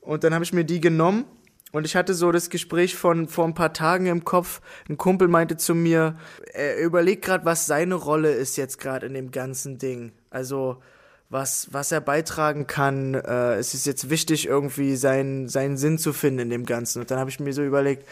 Und 0.00 0.24
dann 0.24 0.34
habe 0.34 0.44
ich 0.44 0.52
mir 0.52 0.64
die 0.64 0.80
genommen 0.80 1.24
und 1.72 1.84
ich 1.86 1.94
hatte 1.94 2.14
so 2.14 2.32
das 2.32 2.50
Gespräch 2.50 2.96
von 2.96 3.28
vor 3.28 3.44
ein 3.44 3.54
paar 3.54 3.72
Tagen 3.72 4.06
im 4.06 4.24
Kopf. 4.24 4.60
Ein 4.88 4.96
Kumpel 4.96 5.28
meinte 5.28 5.56
zu 5.56 5.74
mir, 5.74 6.16
er 6.52 6.78
überlegt 6.78 7.24
gerade, 7.24 7.44
was 7.44 7.66
seine 7.66 7.94
Rolle 7.94 8.32
ist 8.32 8.56
jetzt 8.56 8.78
gerade 8.78 9.06
in 9.06 9.14
dem 9.14 9.30
ganzen 9.30 9.78
Ding. 9.78 10.12
Also 10.30 10.78
was, 11.30 11.68
was 11.70 11.92
er 11.92 12.00
beitragen 12.00 12.66
kann. 12.66 13.14
Äh, 13.14 13.54
es 13.54 13.72
ist 13.72 13.86
jetzt 13.86 14.10
wichtig, 14.10 14.46
irgendwie 14.46 14.96
seinen, 14.96 15.48
seinen 15.48 15.76
Sinn 15.76 15.96
zu 15.96 16.12
finden 16.12 16.40
in 16.40 16.50
dem 16.50 16.66
Ganzen. 16.66 17.00
Und 17.00 17.10
dann 17.10 17.20
habe 17.20 17.30
ich 17.30 17.38
mir 17.38 17.52
so 17.52 17.62
überlegt, 17.62 18.06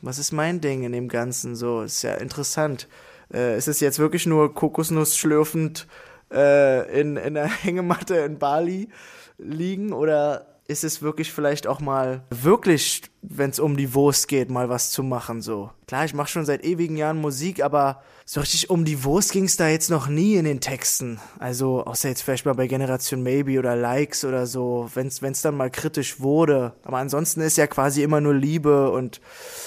was 0.00 0.18
ist 0.18 0.32
mein 0.32 0.60
Ding 0.60 0.82
in 0.82 0.92
dem 0.92 1.08
Ganzen? 1.08 1.54
So, 1.54 1.82
ist 1.82 2.02
ja 2.02 2.14
interessant. 2.14 2.88
Äh, 3.32 3.58
ist 3.58 3.68
es 3.68 3.80
jetzt 3.80 3.98
wirklich 3.98 4.26
nur 4.26 4.54
Kokosnuss 4.54 5.18
schlürfend 5.18 5.86
äh, 6.32 7.00
in, 7.00 7.18
in 7.18 7.34
der 7.34 7.46
Hängematte 7.62 8.16
in 8.16 8.38
Bali 8.38 8.88
liegen 9.36 9.92
oder 9.92 10.51
ist 10.72 10.82
es 10.82 11.02
wirklich 11.02 11.30
vielleicht 11.30 11.66
auch 11.66 11.80
mal 11.80 12.24
wirklich, 12.30 13.02
wenn 13.20 13.50
es 13.50 13.60
um 13.60 13.76
die 13.76 13.94
Wurst 13.94 14.26
geht, 14.26 14.50
mal 14.50 14.68
was 14.68 14.90
zu 14.90 15.02
machen 15.02 15.42
so. 15.42 15.70
Klar, 15.86 16.04
ich 16.04 16.14
mache 16.14 16.28
schon 16.28 16.44
seit 16.44 16.64
ewigen 16.64 16.96
Jahren 16.96 17.20
Musik, 17.20 17.62
aber 17.62 18.02
so 18.24 18.40
richtig 18.40 18.70
um 18.70 18.84
die 18.84 19.04
Wurst 19.04 19.32
ging 19.32 19.44
es 19.44 19.56
da 19.56 19.68
jetzt 19.68 19.90
noch 19.90 20.08
nie 20.08 20.34
in 20.34 20.44
den 20.44 20.60
Texten. 20.60 21.20
Also 21.38 21.84
außer 21.84 22.08
jetzt 22.08 22.22
vielleicht 22.22 22.46
mal 22.46 22.54
bei 22.54 22.66
Generation 22.66 23.22
Maybe 23.22 23.58
oder 23.58 23.76
Likes 23.76 24.24
oder 24.24 24.46
so, 24.46 24.90
wenn 24.94 25.06
es 25.06 25.42
dann 25.42 25.56
mal 25.56 25.70
kritisch 25.70 26.18
wurde. 26.20 26.72
Aber 26.82 26.98
ansonsten 26.98 27.42
ist 27.42 27.58
ja 27.58 27.66
quasi 27.66 28.02
immer 28.02 28.20
nur 28.20 28.34
Liebe 28.34 28.90
und 28.90 29.20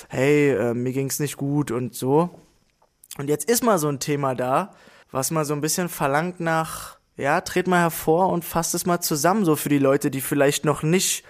hey, 0.09 0.51
äh, 0.51 0.73
mir 0.73 0.91
ging's 0.91 1.19
nicht 1.19 1.37
gut 1.37 1.71
und 1.71 1.95
so. 1.95 2.31
Und 3.17 3.29
jetzt 3.29 3.49
ist 3.49 3.63
mal 3.63 3.77
so 3.77 3.87
ein 3.87 3.99
Thema 3.99 4.35
da, 4.35 4.73
was 5.11 5.31
mal 5.31 5.45
so 5.45 5.53
ein 5.53 5.61
bisschen 5.61 5.87
verlangt 5.87 6.39
nach 6.39 6.97
ja, 7.17 7.41
tret 7.41 7.67
mal 7.67 7.79
hervor 7.79 8.29
und 8.29 8.43
fasst 8.43 8.75
es 8.75 8.85
mal 8.85 8.99
zusammen, 8.99 9.45
so 9.45 9.55
für 9.55 9.69
die 9.69 9.79
Leute, 9.79 10.11
die 10.11 10.21
vielleicht 10.21 10.65
noch 10.65 10.83
nicht 10.83 11.23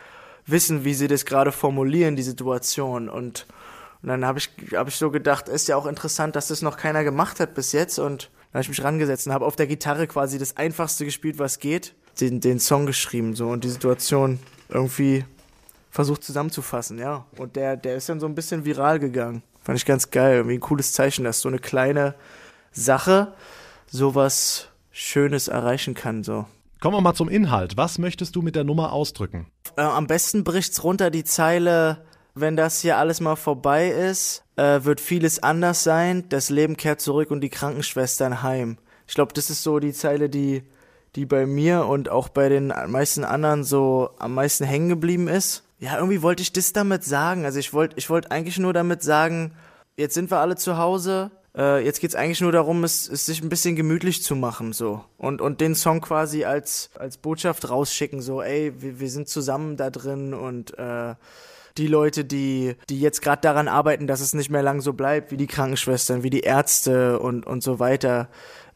wissen, 0.45 0.83
wie 0.83 0.93
sie 0.93 1.07
das 1.07 1.25
gerade 1.25 1.51
formulieren, 1.51 2.15
die 2.15 2.23
Situation. 2.23 3.09
Und, 3.09 3.45
und 4.01 4.09
dann 4.09 4.25
habe 4.25 4.39
ich, 4.39 4.49
hab 4.73 4.87
ich 4.87 4.95
so 4.95 5.11
gedacht, 5.11 5.47
ist 5.47 5.67
ja 5.67 5.75
auch 5.75 5.85
interessant, 5.85 6.35
dass 6.35 6.47
das 6.47 6.61
noch 6.61 6.77
keiner 6.77 7.03
gemacht 7.03 7.39
hat 7.39 7.53
bis 7.53 7.71
jetzt. 7.71 7.99
Und 7.99 8.31
dann 8.51 8.59
habe 8.59 8.63
ich 8.63 8.69
mich 8.69 8.83
rangesetzt 8.83 9.27
und 9.27 9.33
habe 9.33 9.45
auf 9.45 9.55
der 9.55 9.67
Gitarre 9.67 10.07
quasi 10.07 10.39
das 10.39 10.57
Einfachste 10.57 11.05
gespielt, 11.05 11.39
was 11.39 11.59
geht, 11.59 11.93
den, 12.19 12.39
den 12.39 12.59
Song 12.59 12.85
geschrieben 12.85 13.35
so 13.35 13.47
und 13.47 13.63
die 13.63 13.69
Situation 13.69 14.39
irgendwie 14.69 15.25
versucht 15.91 16.23
zusammenzufassen, 16.23 16.97
ja. 16.99 17.25
Und 17.37 17.55
der, 17.55 17.77
der 17.77 17.95
ist 17.95 18.09
dann 18.09 18.19
so 18.19 18.25
ein 18.25 18.35
bisschen 18.35 18.65
viral 18.65 18.99
gegangen. 18.99 19.43
Fand 19.63 19.77
ich 19.77 19.85
ganz 19.85 20.11
geil, 20.11 20.35
irgendwie 20.37 20.57
ein 20.57 20.61
cooles 20.61 20.93
Zeichen, 20.93 21.23
dass 21.23 21.39
so 21.39 21.47
eine 21.47 21.59
kleine 21.59 22.15
Sache 22.71 23.33
sowas 23.87 24.69
Schönes 24.97 25.49
erreichen 25.49 25.93
kann, 25.93 26.23
so. 26.23 26.45
Kommen 26.79 26.95
wir 26.95 27.01
mal 27.01 27.13
zum 27.13 27.27
Inhalt. 27.27 27.75
Was 27.75 27.97
möchtest 27.97 28.33
du 28.37 28.41
mit 28.41 28.55
der 28.55 28.63
Nummer 28.63 28.93
ausdrücken? 28.93 29.47
Äh, 29.75 29.81
am 29.81 30.07
besten 30.07 30.45
bricht's 30.45 30.85
runter 30.85 31.11
die 31.11 31.25
Zeile, 31.25 32.05
wenn 32.33 32.55
das 32.55 32.79
hier 32.79 32.97
alles 32.97 33.19
mal 33.19 33.35
vorbei 33.35 33.89
ist, 33.89 34.45
äh, 34.55 34.85
wird 34.85 35.01
vieles 35.01 35.43
anders 35.43 35.83
sein, 35.83 36.29
das 36.29 36.49
Leben 36.49 36.77
kehrt 36.77 37.01
zurück 37.01 37.29
und 37.29 37.41
die 37.41 37.49
Krankenschwestern 37.49 38.41
heim. 38.41 38.77
Ich 39.05 39.15
glaube, 39.15 39.33
das 39.33 39.49
ist 39.49 39.63
so 39.63 39.79
die 39.79 39.91
Zeile, 39.91 40.29
die, 40.29 40.63
die 41.17 41.25
bei 41.25 41.45
mir 41.45 41.87
und 41.87 42.07
auch 42.07 42.29
bei 42.29 42.47
den 42.47 42.67
meisten 42.87 43.25
anderen 43.25 43.65
so 43.65 44.11
am 44.17 44.33
meisten 44.33 44.63
hängen 44.63 44.87
geblieben 44.87 45.27
ist. 45.27 45.63
Ja, 45.77 45.97
irgendwie 45.97 46.21
wollte 46.21 46.41
ich 46.41 46.53
das 46.53 46.71
damit 46.71 47.03
sagen. 47.03 47.43
Also 47.43 47.59
ich 47.59 47.73
wollte 47.73 47.97
ich 47.97 48.09
wollte 48.09 48.31
eigentlich 48.31 48.59
nur 48.59 48.71
damit 48.71 49.03
sagen, 49.03 49.55
jetzt 49.97 50.13
sind 50.13 50.31
wir 50.31 50.39
alle 50.39 50.55
zu 50.55 50.77
Hause, 50.77 51.31
äh, 51.55 51.83
jetzt 51.83 52.01
geht's 52.01 52.15
eigentlich 52.15 52.41
nur 52.41 52.51
darum, 52.51 52.83
es, 52.83 53.07
es 53.07 53.25
sich 53.25 53.41
ein 53.41 53.49
bisschen 53.49 53.75
gemütlich 53.75 54.23
zu 54.23 54.35
machen, 54.35 54.73
so. 54.73 55.03
Und, 55.17 55.41
und 55.41 55.61
den 55.61 55.75
Song 55.75 56.01
quasi 56.01 56.43
als, 56.43 56.89
als 56.97 57.17
Botschaft 57.17 57.69
rausschicken, 57.69 58.21
so, 58.21 58.41
ey, 58.41 58.73
wir, 58.79 58.99
wir 58.99 59.09
sind 59.09 59.29
zusammen 59.29 59.77
da 59.77 59.89
drin 59.89 60.33
und 60.33 60.77
äh, 60.77 61.15
die 61.77 61.87
Leute, 61.87 62.23
die, 62.23 62.75
die 62.89 62.99
jetzt 62.99 63.21
gerade 63.21 63.41
daran 63.41 63.67
arbeiten, 63.67 64.07
dass 64.07 64.21
es 64.21 64.33
nicht 64.33 64.49
mehr 64.49 64.63
lang 64.63 64.81
so 64.81 64.93
bleibt, 64.93 65.31
wie 65.31 65.37
die 65.37 65.47
Krankenschwestern, 65.47 66.23
wie 66.23 66.29
die 66.29 66.41
Ärzte 66.41 67.19
und, 67.19 67.45
und 67.45 67.63
so 67.63 67.79
weiter, 67.79 68.29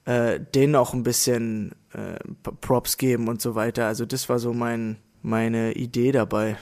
äh, 0.05 0.39
denen 0.39 0.75
auch 0.75 0.93
ein 0.93 1.03
bisschen 1.03 1.75
äh, 1.93 2.19
Props 2.61 2.97
geben 2.97 3.27
und 3.27 3.41
so 3.41 3.55
weiter. 3.55 3.87
Also 3.87 4.05
das 4.05 4.27
war 4.27 4.39
so 4.39 4.53
mein, 4.53 4.97
meine 5.21 5.73
Idee 5.73 6.11
dabei. 6.11 6.57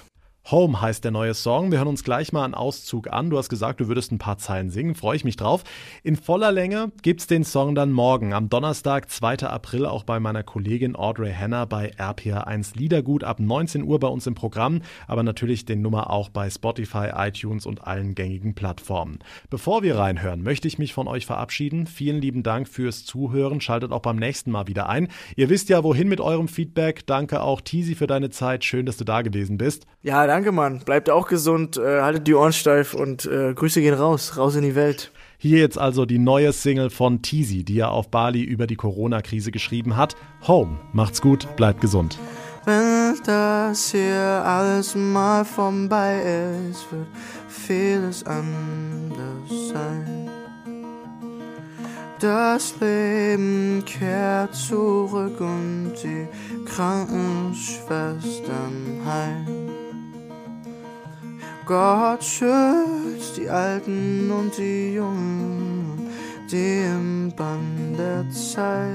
Home 0.50 0.80
heißt 0.80 1.04
der 1.04 1.12
neue 1.12 1.34
Song. 1.34 1.72
Wir 1.72 1.80
hören 1.80 1.90
uns 1.90 2.06
gleich 2.06 2.32
mal 2.32 2.46
einen 2.46 2.54
Auszug 2.54 3.12
an. 3.12 3.30
Du 3.30 3.38
hast 3.38 3.50
gesagt, 3.50 3.82
du 3.82 3.90
würdest 3.90 4.14
ein 4.14 4.18
paar 4.18 4.38
Zeilen 4.38 4.70
singen. 4.70 4.96
Freue 4.96 5.18
ich 5.18 5.26
mich 5.26 5.36
drauf. 5.36 5.66
In 6.04 6.16
voller 6.16 6.54
Länge 6.54 6.94
gibt's 7.02 7.28
den 7.28 7.44
Song 7.44 7.76
dann 7.76 7.92
morgen, 7.92 8.32
am 8.32 8.48
Donnerstag, 8.48 9.10
2. 9.10 9.40
April, 9.40 9.86
auch 9.86 10.04
bei 10.04 10.22
meiner 10.22 10.44
Kollegin 10.44 10.96
Audrey 10.96 11.34
Hanna 11.34 11.66
bei 11.66 11.92
RPR1 11.96 12.78
Liedergut 12.78 13.26
ab 13.26 13.42
19 13.42 13.84
Uhr 13.84 14.00
bei 14.00 14.08
uns 14.08 14.26
im 14.26 14.36
Programm, 14.36 14.84
aber 15.06 15.22
natürlich 15.22 15.66
den 15.66 15.82
Nummer 15.82 16.10
auch 16.12 16.30
bei 16.30 16.50
Spotify, 16.50 17.10
iTunes 17.16 17.66
und 17.66 17.86
allen 17.86 18.16
gängigen 18.16 18.56
Plattformen. 18.56 19.20
Bevor 19.50 19.84
wir 19.84 19.98
reinhören, 19.98 20.44
möchte 20.44 20.70
ich 20.70 20.80
mich 20.80 20.94
von 20.94 21.10
euch 21.10 21.26
verabschieden. 21.26 21.88
Vielen 21.88 22.22
lieben 22.22 22.44
Dank 22.44 22.70
fürs 22.70 23.04
Zuhören. 23.04 23.60
Schaltet 23.60 23.92
auch 23.92 24.02
beim 24.02 24.16
nächsten 24.16 24.52
Mal 24.52 24.68
wieder 24.68 24.88
ein. 24.88 25.10
Ihr 25.36 25.50
wisst 25.50 25.68
ja, 25.68 25.84
wohin 25.84 26.08
mit 26.08 26.22
eurem 26.22 26.48
Feedback. 26.48 27.06
Danke 27.06 27.42
auch 27.42 27.60
Tisi 27.60 27.96
für 27.96 28.08
deine 28.08 28.30
Zeit. 28.30 28.64
Schön, 28.64 28.86
dass 28.86 28.96
du 28.96 29.04
da 29.04 29.24
gewesen 29.24 29.58
bist. 29.58 29.86
Ja, 30.04 30.26
danke, 30.38 30.52
Mann. 30.52 30.82
Bleibt 30.86 31.10
auch 31.10 31.28
gesund, 31.28 31.78
äh, 31.78 32.02
haltet 32.02 32.28
die 32.28 32.36
Ohren 32.36 32.54
steif 32.54 32.94
und 32.94 33.26
äh, 33.26 33.56
Grüße 33.56 33.82
gehen 33.82 33.96
raus, 33.96 34.38
raus 34.38 34.56
in 34.56 34.62
die 34.62 34.76
Welt. 34.76 35.12
Hier 35.40 35.58
jetzt 35.58 35.80
also 35.80 36.06
die 36.06 36.20
neue 36.20 36.54
Single 36.54 36.92
von 36.92 37.24
Teasy, 37.24 37.64
die 37.64 37.80
er 37.80 37.90
auf 37.90 38.12
Bali 38.12 38.44
über 38.44 38.68
die 38.68 38.76
Corona-Krise 38.76 39.50
geschrieben 39.50 39.98
hat. 39.98 40.16
Home. 40.48 40.78
Macht's 40.94 41.22
gut, 41.22 41.48
bleibt 41.56 41.82
gesund. 41.82 42.20
Wenn 42.66 43.16
das 43.26 43.90
hier 43.92 44.44
alles 44.46 44.94
mal 44.94 45.44
vorbei 45.44 46.22
ist, 46.70 46.86
wird 46.92 47.08
vieles 47.48 48.24
anders 48.24 49.70
sein. 49.74 50.30
Das 52.20 52.76
Leben 52.80 53.84
kehrt 53.86 54.54
zurück 54.54 55.40
und 55.40 55.94
die 56.04 56.28
Krankenschwestern 56.66 59.02
heim. 59.04 59.67
Gott 61.68 62.24
schützt 62.24 63.36
die 63.36 63.50
Alten 63.50 64.32
und 64.32 64.58
die 64.58 64.94
Jungen, 64.94 66.10
die 66.50 66.84
im 66.84 67.34
Bann 67.36 67.94
der 67.98 68.24
Zeit. 68.32 68.94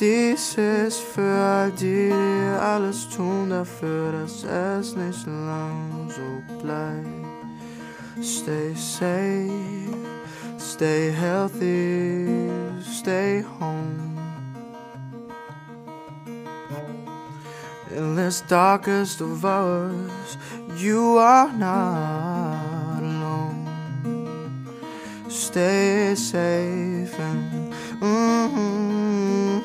Dies 0.00 0.56
ist 0.56 1.00
für 1.00 1.38
all 1.38 1.70
die, 1.72 2.08
die 2.08 2.58
alles 2.60 3.10
tun 3.10 3.50
dafür, 3.50 4.12
dass 4.12 4.42
es 4.44 4.96
nicht 4.96 5.26
lang 5.26 6.08
so 6.08 6.56
bleibt. 6.62 7.06
Stay 8.22 8.74
safe, 8.74 9.50
stay 10.58 11.12
healthy, 11.12 12.26
stay 12.80 13.44
home. 13.60 14.17
In 17.98 18.14
this 18.14 18.42
darkest 18.42 19.20
of 19.20 19.44
hours, 19.44 20.36
you 20.76 21.18
are 21.18 21.52
not 21.52 23.02
alone. 23.02 23.66
Stay 25.28 26.14
safe 26.14 27.18
and 27.18 27.74
mm-hmm, 28.00 29.58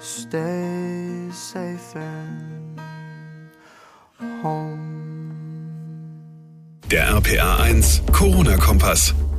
stay 0.00 1.30
safe 1.32 1.96
and 1.96 2.78
home. 4.42 4.90
Der 6.90 7.06
RPA 7.18 7.60
1 7.60 8.12
Corona-Kompass. 8.12 9.29